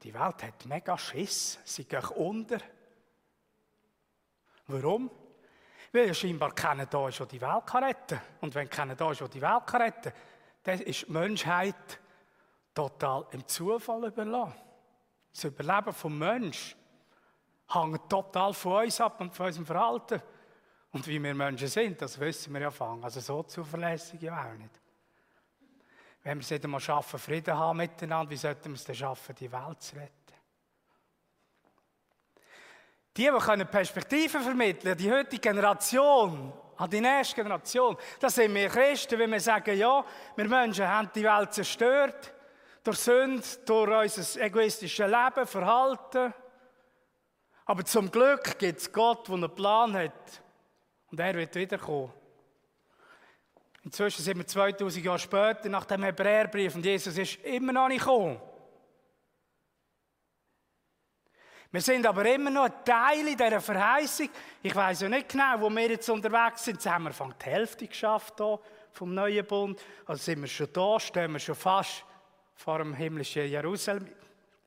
Die 0.03 0.13
Welt 0.13 0.43
hat 0.43 0.65
mega 0.65 0.97
Schiss. 0.97 1.57
Sie 1.63 1.85
gehen 1.85 2.03
unter. 2.09 2.59
Warum? 4.67 5.09
Weil 5.97 6.13
scheinbar 6.13 6.53
keiner 6.53 6.85
da 6.85 7.07
ist, 7.09 7.19
der 7.19 7.25
die 7.25 7.41
Welt 7.41 7.65
kann. 7.65 7.95
Und 8.41 8.53
wenn 8.53 8.69
keiner 8.69 8.95
da 8.95 9.11
ist, 9.11 9.19
der 9.19 9.29
die 9.29 9.41
Welt 9.41 9.73
retten 9.73 10.11
kann, 10.11 10.13
dann 10.61 10.79
ist 10.81 11.07
die 11.07 11.11
Menschheit 11.11 11.99
total 12.75 13.25
im 13.31 13.47
Zufall 13.47 14.05
überlassen. 14.05 14.53
Das 15.33 15.43
Überleben 15.45 15.91
des 15.91 16.03
Menschen 16.03 16.77
hängt 17.67 18.09
total 18.09 18.53
von 18.53 18.83
uns 18.83 19.01
ab 19.01 19.19
und 19.21 19.33
von 19.33 19.47
unserem 19.47 19.65
Verhalten. 19.65 20.21
Und 20.91 21.07
wie 21.07 21.21
wir 21.21 21.33
Menschen 21.33 21.67
sind, 21.67 21.99
das 21.99 22.19
wissen 22.19 22.53
wir 22.53 22.61
ja 22.61 22.71
fangen. 22.71 23.03
Also 23.03 23.19
so 23.19 23.41
zuverlässig 23.41 24.21
ja 24.21 24.39
auch 24.39 24.53
nicht. 24.53 24.79
Wenn 26.21 26.37
wir 26.37 26.43
es 26.43 26.51
nicht 26.51 26.63
einmal 26.63 26.79
schaffen, 26.79 27.17
Frieden 27.17 27.57
haben 27.57 27.77
miteinander, 27.77 28.29
wie 28.29 28.37
sollten 28.37 28.69
wir 28.69 28.75
es 28.75 28.83
denn 28.83 28.95
schaffen, 28.95 29.33
die 29.33 29.51
Welt 29.51 29.81
zu 29.81 29.95
retten? 29.95 30.16
Die, 33.17 33.23
die 33.23 33.39
können 33.39 33.67
Perspektiven 33.67 34.41
vermitteln, 34.41 34.95
die 34.95 35.11
heutige 35.11 35.41
Generation, 35.41 36.53
an 36.77 36.89
die 36.89 37.01
nächste 37.01 37.35
Generation, 37.35 37.97
das 38.19 38.35
sind 38.35 38.53
wir 38.53 38.69
Christen, 38.69 39.17
wenn 39.17 39.31
wir 39.31 39.39
sagen, 39.39 39.75
ja, 39.75 40.05
wir 40.35 40.47
Menschen 40.47 40.87
haben 40.87 41.09
die 41.15 41.23
Welt 41.23 41.51
zerstört, 41.51 42.31
durch 42.83 42.99
Sünde, 42.99 43.43
durch 43.65 44.17
unser 44.17 44.41
egoistisches 44.41 45.07
Leben, 45.07 45.47
Verhalten. 45.47 46.33
Aber 47.65 47.83
zum 47.83 48.11
Glück 48.11 48.57
gibt 48.59 48.79
es 48.79 48.91
Gott, 48.93 49.27
der 49.27 49.35
einen 49.35 49.53
Plan 49.53 49.93
hat. 49.93 50.41
Und 51.11 51.19
er 51.19 51.33
wird 51.33 51.55
wiederkommen. 51.55 52.13
Inzwischen 53.83 54.23
sind 54.23 54.37
wir 54.37 54.45
2000 54.45 55.03
Jahre 55.03 55.19
später 55.19 55.69
nach 55.69 55.85
dem 55.85 56.03
Hebräerbrief 56.03 56.75
und 56.75 56.85
Jesus 56.85 57.17
ist 57.17 57.43
immer 57.43 57.73
noch 57.73 57.87
nicht 57.87 57.99
gekommen. 57.99 58.39
Wir 61.71 61.81
sind 61.81 62.05
aber 62.05 62.25
immer 62.25 62.49
noch 62.49 62.65
ein 62.65 62.85
Teil 62.85 63.27
in 63.27 63.37
dieser 63.37 63.59
Verheißung. 63.59 64.29
Ich 64.63 64.73
weiß 64.73 65.01
ja 65.01 65.09
nicht 65.09 65.29
genau, 65.29 65.59
wo 65.59 65.69
wir 65.69 65.89
jetzt 65.89 66.09
unterwegs 66.09 66.63
sind. 66.63 66.75
Jetzt 66.75 66.85
haben 66.87 67.05
wir 67.05 67.11
von 67.11 67.33
die 67.39 67.45
Hälfte 67.45 67.87
geschafft 67.87 68.35
hier 68.37 68.59
vom 68.93 69.13
neuen 69.13 69.45
Bund. 69.45 69.79
Also 70.05 70.23
sind 70.23 70.41
wir 70.41 70.47
schon 70.47 70.69
da, 70.71 70.99
stehen 70.99 71.33
wir 71.33 71.39
schon 71.39 71.55
fast 71.55 72.05
vor 72.55 72.77
dem 72.79 72.93
himmlischen 72.93 73.47
Jerusalem. 73.47 74.07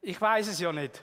Ich 0.03 0.21
weiß 0.21 0.49
es 0.49 0.61
ja 0.61 0.73
nicht. 0.73 1.03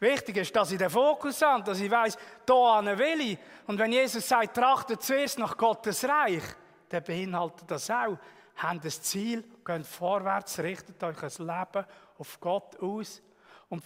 Wichtig 0.00 0.38
ist, 0.38 0.56
dass 0.56 0.72
ich 0.72 0.78
den 0.78 0.90
Fokus 0.90 1.40
habe, 1.42 1.62
dass 1.62 1.80
ich 1.80 1.90
weiß, 1.90 2.18
da 2.44 2.84
will 2.98 3.20
ich. 3.20 3.38
Und 3.66 3.78
wenn 3.78 3.92
Jesus 3.92 4.26
sagt, 4.26 4.56
trachtet 4.56 5.02
zuerst 5.02 5.38
nach 5.38 5.56
Gottes 5.56 6.04
Reich, 6.04 6.42
der 6.90 7.00
beinhaltet 7.00 7.70
das 7.70 7.90
auch. 7.90 8.18
Habt 8.56 8.84
ein 8.84 8.90
Ziel, 8.90 9.44
geht 9.64 9.86
vorwärts, 9.86 10.58
richtet 10.58 11.02
euch 11.02 11.22
ein 11.22 11.46
Leben 11.46 11.86
auf 12.18 12.40
Gott 12.40 12.80
aus 12.80 13.22
und 13.68 13.82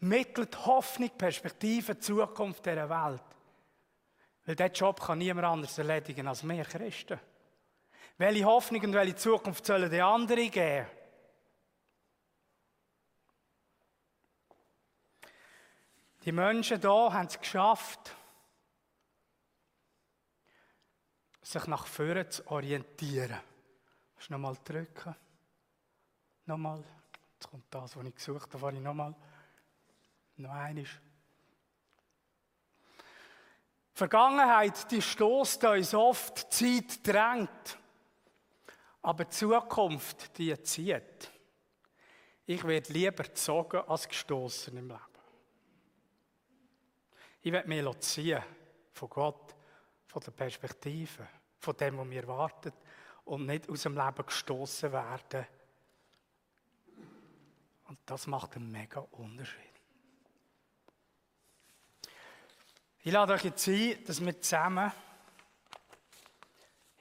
vermittelt 0.00 0.64
Hoffnung, 0.64 1.10
Perspektive, 1.10 1.98
Zukunft 1.98 2.64
dieser 2.64 2.88
Welt. 2.88 3.22
Weil 4.46 4.56
diesen 4.56 4.72
Job 4.72 5.00
kann 5.00 5.18
niemand 5.18 5.46
anders 5.46 5.76
erledigen 5.76 6.26
als 6.26 6.46
wir 6.48 6.64
Christen. 6.64 7.20
Welche 8.16 8.44
Hoffnung 8.44 8.82
und 8.82 8.94
welche 8.94 9.16
Zukunft 9.16 9.64
sollen 9.64 9.90
die 9.90 10.00
anderen 10.00 10.50
geben? 10.50 10.86
Die 16.24 16.32
Menschen 16.32 16.80
hier 16.80 17.12
haben 17.12 17.26
es 17.26 17.38
geschafft, 17.38 18.14
sich 21.42 21.66
nach 21.66 21.86
vorne 21.86 22.28
zu 22.28 22.46
orientieren. 22.50 23.40
Kannst 24.14 24.28
du 24.28 24.32
nochmal 24.32 24.56
drücken? 24.62 25.16
Nochmal. 26.44 26.84
Jetzt 27.34 27.50
kommt 27.50 27.64
das, 27.70 27.96
was 27.96 28.04
ich 28.04 28.14
gesucht 28.14 28.52
habe, 28.52 28.72
ich 28.72 28.80
nochmal. 28.80 29.14
Noch 30.40 30.52
einmal. 30.52 30.86
Vergangenheit, 33.92 34.90
die 34.90 35.02
stoßt 35.02 35.64
uns 35.64 35.92
oft, 35.92 36.50
Zeit 36.50 37.06
drängt. 37.06 37.78
Aber 39.02 39.24
die 39.24 39.30
Zukunft, 39.30 40.38
die 40.38 40.58
zieht. 40.62 41.30
Ich 42.46 42.64
werde 42.64 42.92
lieber 42.92 43.24
gezogen 43.24 43.82
als 43.86 44.08
gestoßen 44.08 44.74
im 44.78 44.88
Leben. 44.88 45.00
Ich 47.42 47.52
werde 47.52 47.68
mich 47.68 48.00
ziehen 48.00 48.42
von 48.92 49.10
Gott, 49.10 49.54
von 50.06 50.22
der 50.22 50.32
Perspektive, 50.32 51.28
von 51.58 51.76
dem, 51.76 51.98
was 51.98 52.06
mir 52.06 52.26
wartet 52.26 52.74
und 53.26 53.44
nicht 53.44 53.68
aus 53.68 53.82
dem 53.82 53.94
Leben 53.94 54.24
gestoßen 54.24 54.90
werden. 54.90 55.46
Und 57.88 57.98
das 58.06 58.26
macht 58.26 58.56
einen 58.56 58.70
mega 58.70 59.00
Unterschied. 59.00 59.69
Ich 63.02 63.12
lade 63.12 63.32
euch 63.32 63.44
jetzt 63.44 63.66
ein, 63.66 63.96
dass 64.04 64.22
wir 64.22 64.38
zusammen 64.38 64.92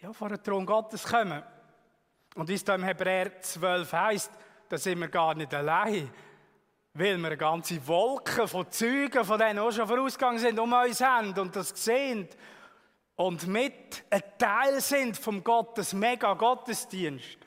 ja, 0.02 0.14
vor 0.14 0.30
den 0.30 0.42
Thron 0.42 0.66
Gottes 0.66 1.04
kommen. 1.04 1.44
Und 2.36 2.48
wie 2.48 2.54
es 2.54 2.64
da 2.64 2.76
im 2.76 2.84
Hebräer 2.84 3.42
12 3.42 3.92
heißt, 3.92 4.32
da 4.70 4.78
sind 4.78 5.00
wir 5.00 5.10
gar 5.10 5.36
nicht 5.36 5.54
allein, 5.54 6.10
weil 6.94 7.18
wir 7.18 7.28
eine 7.28 7.36
ganze 7.36 7.86
Wolke 7.86 8.48
von 8.48 8.72
Zeugen, 8.72 9.26
von 9.26 9.38
denen 9.38 9.60
auch 9.60 9.72
schon 9.72 9.90
vorausgegangen 9.90 10.40
sind, 10.40 10.58
um 10.58 10.72
uns 10.72 11.02
haben 11.02 11.38
und 11.38 11.54
das 11.54 11.70
sehen 11.70 12.30
und 13.18 13.46
mit 13.48 14.06
ein 14.10 14.24
Teil 14.38 14.80
sind 14.80 15.18
vom 15.18 15.44
Gottes 15.44 15.92
mega 15.92 16.34
Gottesdienst. 16.34 17.40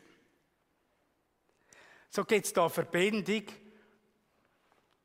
So 2.11 2.23
gibt 2.27 2.45
es 2.45 2.53
da 2.53 2.65
eine 2.65 2.71
Verbindung 2.71 3.45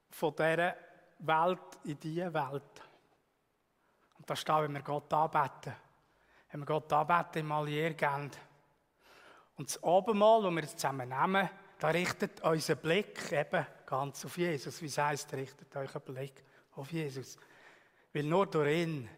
von 0.10 0.36
dieser 0.36 0.75
Welt 1.19 1.60
in 1.86 1.97
diese 1.97 2.33
Welt. 2.33 2.87
Da 4.27 4.35
steht, 4.35 4.55
wenn 4.55 4.73
wir 4.73 4.81
Gott 4.81 5.11
anbeten. 5.11 5.73
Wenn 6.51 6.61
wir 6.61 6.65
Gott 6.65 6.91
anbeten 6.93 7.39
im 7.39 7.51
Allier 7.51 7.93
geben. 7.93 8.29
Und 9.55 9.69
das 9.69 9.81
Abendmahl, 9.81 10.43
das 10.43 10.51
wir 10.51 10.61
jetzt 10.61 10.79
zusammen 10.79 11.09
nehmen, 11.09 11.49
da 11.79 11.87
richtet 11.87 12.41
unser 12.41 12.75
Blick 12.75 13.31
eben 13.31 13.65
ganz 13.85 14.25
auf 14.25 14.37
Jesus. 14.37 14.81
Wie 14.81 14.87
es 14.87 14.97
heisst, 14.97 15.33
richtet 15.33 15.75
einen 15.75 15.87
Blick 16.05 16.43
auf 16.75 16.91
Jesus. 16.91 17.37
Weil 18.13 18.23
nur 18.23 18.47
durch 18.47 18.77
ihn 18.77 19.09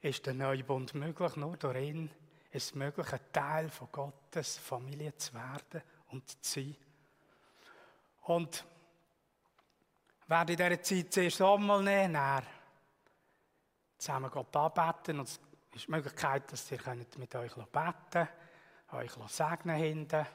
ist 0.00 0.24
der 0.26 0.34
neue 0.34 0.64
Bund 0.64 0.94
möglich, 0.94 1.36
nur 1.36 1.56
durch 1.56 1.76
ihn 1.76 2.10
ist 2.50 2.66
es 2.66 2.74
möglich, 2.74 3.12
ein 3.12 3.20
Teil 3.32 3.68
von 3.68 3.88
Gottes 3.92 4.58
Familie 4.58 5.14
zu 5.16 5.34
werden 5.34 5.82
und 6.08 6.28
zu 6.42 6.60
sein. 6.60 6.76
Und 8.22 8.64
werde 10.26 10.52
in 10.52 10.56
dieser 10.56 10.82
Zeit 10.82 11.12
zuerst 11.12 11.42
einmal 11.42 11.82
nehmen, 11.82 12.42
zusammen 14.04 14.30
Gott 14.30 14.54
anbeten. 14.54 15.18
Und 15.18 15.28
es 15.28 15.40
ist 15.74 15.86
die 15.86 15.90
Möglichkeit, 15.90 16.52
dass 16.52 16.70
ihr 16.70 16.78
mit 17.16 17.34
euch 17.34 17.54
beten 17.54 17.94
könnt, 18.10 18.28
euch 18.92 19.30
segnen 19.30 19.76
hinten. 19.76 20.26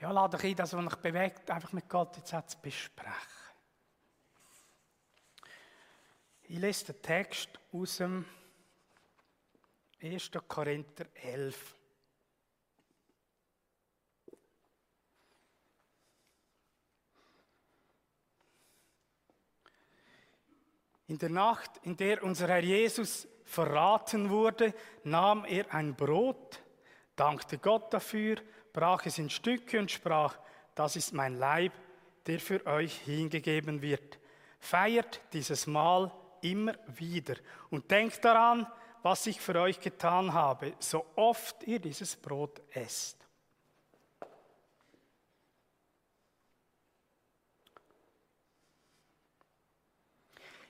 Ja, 0.00 0.10
lade 0.10 0.36
euch 0.36 0.44
ein, 0.44 0.56
das, 0.56 0.72
was 0.72 0.86
euch 0.86 0.96
bewegt, 0.96 1.50
einfach 1.50 1.72
mit 1.72 1.88
Gott 1.88 2.16
jetzt 2.16 2.50
zu 2.50 2.58
besprechen. 2.60 3.12
Ich 6.42 6.58
lese 6.58 6.92
den 6.92 7.02
Text 7.02 7.48
aus 7.72 7.98
dem 7.98 8.24
1. 10.02 10.30
Korinther 10.48 11.06
11. 11.14 11.74
In 21.14 21.18
der 21.18 21.30
Nacht, 21.30 21.70
in 21.84 21.96
der 21.96 22.24
unser 22.24 22.48
Herr 22.48 22.64
Jesus 22.64 23.28
verraten 23.44 24.30
wurde, 24.30 24.74
nahm 25.04 25.44
er 25.44 25.72
ein 25.72 25.94
Brot, 25.94 26.60
dankte 27.14 27.58
Gott 27.58 27.94
dafür, 27.94 28.38
brach 28.72 29.06
es 29.06 29.18
in 29.18 29.30
Stücke 29.30 29.78
und 29.78 29.92
sprach, 29.92 30.36
das 30.74 30.96
ist 30.96 31.12
mein 31.12 31.38
Leib, 31.38 31.72
der 32.26 32.40
für 32.40 32.66
euch 32.66 32.96
hingegeben 33.02 33.80
wird. 33.80 34.18
Feiert 34.58 35.20
dieses 35.32 35.68
Mahl 35.68 36.10
immer 36.42 36.74
wieder 36.96 37.36
und 37.70 37.88
denkt 37.92 38.24
daran, 38.24 38.66
was 39.04 39.28
ich 39.28 39.40
für 39.40 39.54
euch 39.60 39.78
getan 39.78 40.32
habe, 40.32 40.72
so 40.80 41.06
oft 41.14 41.62
ihr 41.62 41.78
dieses 41.78 42.16
Brot 42.16 42.60
esst. 42.72 43.23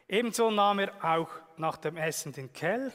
Ebenso 0.09 0.51
nahm 0.51 0.81
er 0.81 0.93
auch 1.03 1.31
nach 1.57 1.77
dem 1.77 1.97
Essen 1.97 2.33
den 2.33 2.53
Kelch 2.53 2.95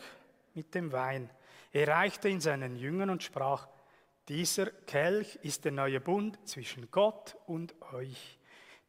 mit 0.53 0.75
dem 0.75 0.91
Wein. 0.91 1.29
Er 1.71 1.87
reichte 1.87 2.29
ihn 2.29 2.41
seinen 2.41 2.75
Jüngern 2.75 3.09
und 3.09 3.23
sprach, 3.23 3.67
dieser 4.27 4.67
Kelch 4.67 5.39
ist 5.41 5.65
der 5.65 5.71
neue 5.71 5.99
Bund 5.99 6.37
zwischen 6.47 6.89
Gott 6.91 7.35
und 7.47 7.73
euch, 7.93 8.37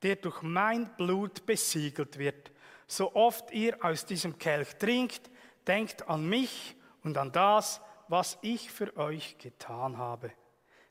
der 0.03 0.17
durch 0.17 0.43
mein 0.43 0.95
Blut 0.97 1.47
besiegelt 1.47 2.19
wird. 2.19 2.53
So 2.87 3.15
oft 3.15 3.51
ihr 3.53 3.83
aus 3.83 4.05
diesem 4.05 4.39
Kelch 4.39 4.77
trinkt, 4.77 5.31
denkt 5.67 6.09
an 6.09 6.29
mich 6.29 6.77
und 7.05 7.17
an 7.17 7.33
das, 7.33 7.81
was 8.09 8.37
ich 8.43 8.71
für 8.71 8.95
euch 8.97 9.39
getan 9.39 9.97
habe. 9.97 10.31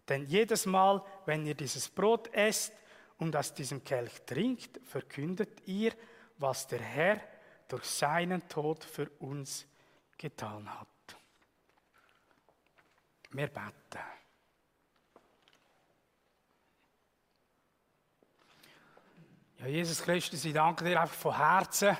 Denn 0.08 0.26
jedes 0.26 0.66
Mal, 0.66 1.04
wenn 1.26 1.46
ihr 1.46 1.54
dieses 1.54 1.88
Brot 1.90 2.34
esst 2.34 2.74
und 3.20 3.36
aus 3.36 3.54
diesem 3.54 3.84
Kelch 3.84 4.14
trinkt, 4.26 4.80
verkündet 4.84 5.68
ihr, 5.68 5.92
was 6.40 6.68
der 6.68 6.80
Herr 6.80 7.22
durch 7.68 7.86
seinen 7.86 8.48
Tod 8.48 8.84
für 8.84 9.10
uns 9.20 9.66
getan 10.18 10.68
hat. 10.80 10.88
Wir 13.32 13.48
beten. 13.48 14.00
Ja, 19.60 19.68
Jesus 19.68 20.02
Christus, 20.02 20.44
ich 20.46 20.54
danke 20.54 20.86
dir 20.86 21.02
einfach 21.02 21.16
von 21.16 21.38
Herzen, 21.38 21.96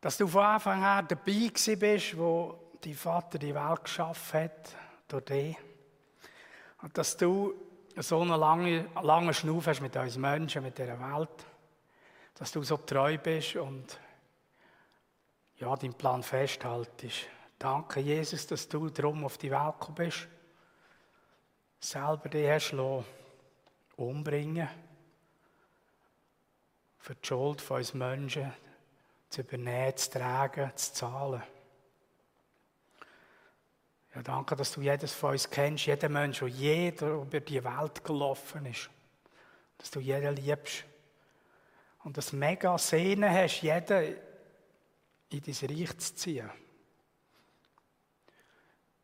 dass 0.00 0.16
du 0.16 0.26
von 0.26 0.44
Anfang 0.44 0.82
an 0.82 1.06
dabei 1.08 1.50
bist, 1.76 2.18
wo 2.18 2.72
dein 2.80 2.94
Vater 2.94 3.38
die 3.38 3.54
Welt 3.54 3.84
geschaffen 3.84 4.40
hat, 4.40 4.76
durch 5.06 5.24
dich. 5.24 5.56
Und 6.82 6.98
dass 6.98 7.16
du 7.16 7.54
so 7.96 8.20
einen 8.20 8.38
langen, 8.38 8.88
langen 9.02 9.32
Schnuff 9.32 9.66
hast 9.68 9.80
mit 9.80 9.96
uns 9.96 10.16
Menschen, 10.16 10.62
mit 10.62 10.76
dieser 10.76 10.98
Welt 10.98 11.46
dass 12.38 12.52
du 12.52 12.62
so 12.62 12.76
treu 12.76 13.18
bist 13.18 13.56
und 13.56 13.98
ja, 15.56 15.74
deinen 15.74 15.94
Plan 15.94 16.22
festhaltest. 16.22 17.26
Danke, 17.58 17.98
Jesus, 17.98 18.46
dass 18.46 18.68
du 18.68 18.88
drum 18.90 19.24
auf 19.24 19.38
die 19.38 19.50
Welt 19.50 19.80
gekommen 19.80 19.96
bist. 19.96 20.28
Selber 21.80 22.28
dich 22.28 22.48
hast 22.48 22.72
lassen, 22.72 23.04
umbringen. 23.96 24.68
Für 26.98 27.16
die 27.16 27.26
Schuld 27.26 27.60
von 27.60 27.78
uns 27.78 27.94
Menschen 27.94 28.52
zu 29.28 29.40
übernehmen, 29.40 29.96
zu 29.96 30.10
tragen, 30.10 30.70
zu 30.76 30.92
zahlen. 30.92 31.42
Ja, 34.14 34.22
danke, 34.22 34.54
dass 34.54 34.72
du 34.72 34.80
jedes 34.80 35.12
von 35.12 35.32
uns 35.32 35.50
kennst, 35.50 35.86
jeden 35.86 36.12
Mensch, 36.12 36.38
der 36.38 36.48
jeder 36.48 37.08
über 37.14 37.40
die 37.40 37.62
Welt 37.62 38.04
gelaufen 38.04 38.66
ist. 38.66 38.90
Dass 39.78 39.90
du 39.90 39.98
jeden 39.98 40.36
liebst 40.36 40.84
und 42.08 42.16
das 42.16 42.32
mega 42.32 42.78
Sehnen 42.78 43.30
hast, 43.30 43.60
jeden 43.60 44.16
in 45.28 45.42
dein 45.42 45.76
Reich 45.76 45.98
zu 45.98 46.14
ziehen. 46.14 46.50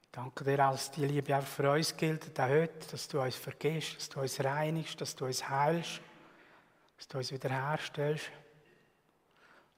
Ich 0.01 0.09
danke 0.11 0.43
dir, 0.43 0.57
dass 0.57 0.91
die 0.91 1.05
Liebe 1.05 1.37
auch 1.37 1.43
für 1.43 1.71
uns 1.71 1.95
gilt, 1.99 2.41
auch 2.41 2.49
heute, 2.49 2.89
dass 2.91 3.07
du 3.07 3.21
uns 3.21 3.37
vergisst, 3.37 3.99
dass 3.99 4.09
du 4.09 4.21
uns 4.21 4.43
reinigst, 4.43 4.99
dass 4.99 5.15
du 5.15 5.27
uns 5.27 5.47
heilst, 5.47 6.01
dass 6.97 7.09
du 7.09 7.19
uns 7.19 7.31
wiederherstellst. 7.31 8.31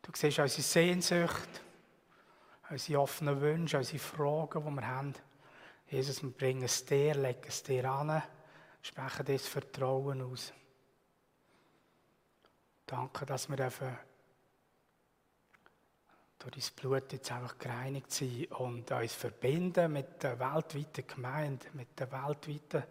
Du 0.03 0.13
siehst 0.15 0.39
unsere 0.39 0.63
Sehnsucht, 0.63 1.49
unsere 2.71 3.01
offenen 3.01 3.41
Wünsche, 3.41 3.79
unsere 3.79 3.99
Fragen, 3.99 4.65
die 4.65 4.71
wir 4.71 4.87
haben. 4.87 5.15
Jesus, 5.89 6.23
wir 6.23 6.31
bringen 6.31 6.63
es 6.63 6.85
dir, 6.85 7.17
legen 7.17 7.43
es 7.49 7.61
dir 7.61 7.91
an, 7.91 8.23
sprechen 8.83 9.27
dir 9.27 9.33
das 9.33 9.49
Vertrauen 9.49 10.23
aus. 10.23 10.53
Danke, 12.87 13.27
dass 13.27 13.49
wir 13.49 13.57
dürfen 13.57 13.99
durch 16.39 16.71
dein 16.71 16.77
Blut 16.77 17.13
jetzt 17.13 17.33
einfach 17.33 17.59
gereinigt 17.59 18.13
sind 18.13 18.53
und 18.53 18.91
uns 18.93 19.13
verbinden 19.13 19.93
mit 19.93 20.23
der 20.23 20.39
weltweiten 20.39 21.07
Gemeinde, 21.07 21.67
mit 21.73 21.99
der 21.99 22.13
weltweiten, 22.13 22.85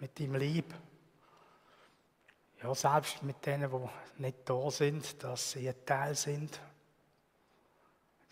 mit 0.00 0.18
deinem 0.18 0.36
Lieb. 0.36 0.74
Ja, 2.62 2.74
selbst 2.74 3.22
mit 3.22 3.44
denen, 3.44 3.70
die 3.70 4.22
nicht 4.22 4.38
da 4.48 4.70
sind, 4.70 5.22
dass 5.22 5.52
sie 5.52 5.68
ein 5.68 5.84
Teil 5.84 6.14
sind. 6.14 6.60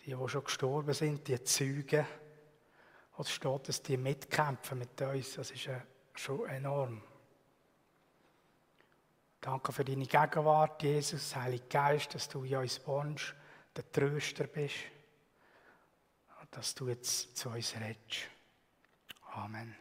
Die, 0.05 0.15
die 0.15 0.29
schon 0.29 0.43
gestorben 0.43 0.93
sind, 0.93 1.27
die 1.27 1.43
Zeugen. 1.43 2.05
Und 3.17 3.27
es 3.27 3.31
steht, 3.31 3.67
dass 3.67 3.83
die 3.83 3.97
mitkämpfen 3.97 4.79
mit 4.79 4.99
uns. 5.01 5.35
Das 5.35 5.51
ist 5.51 5.69
schon 6.15 6.47
enorm. 6.47 7.03
Danke 9.41 9.73
für 9.73 9.83
deine 9.83 10.05
Gegenwart, 10.05 10.83
Jesus, 10.83 11.35
Heiliger 11.35 11.65
Geist, 11.67 12.13
dass 12.13 12.29
du 12.29 12.43
in 12.43 12.57
uns 12.57 12.85
wohnst, 12.85 13.33
der 13.75 13.91
Tröster 13.91 14.45
bist, 14.45 14.75
und 16.39 16.55
dass 16.55 16.75
du 16.75 16.87
jetzt 16.87 17.35
zu 17.35 17.49
uns 17.49 17.73
redest. 17.75 18.29
Amen. 19.33 19.80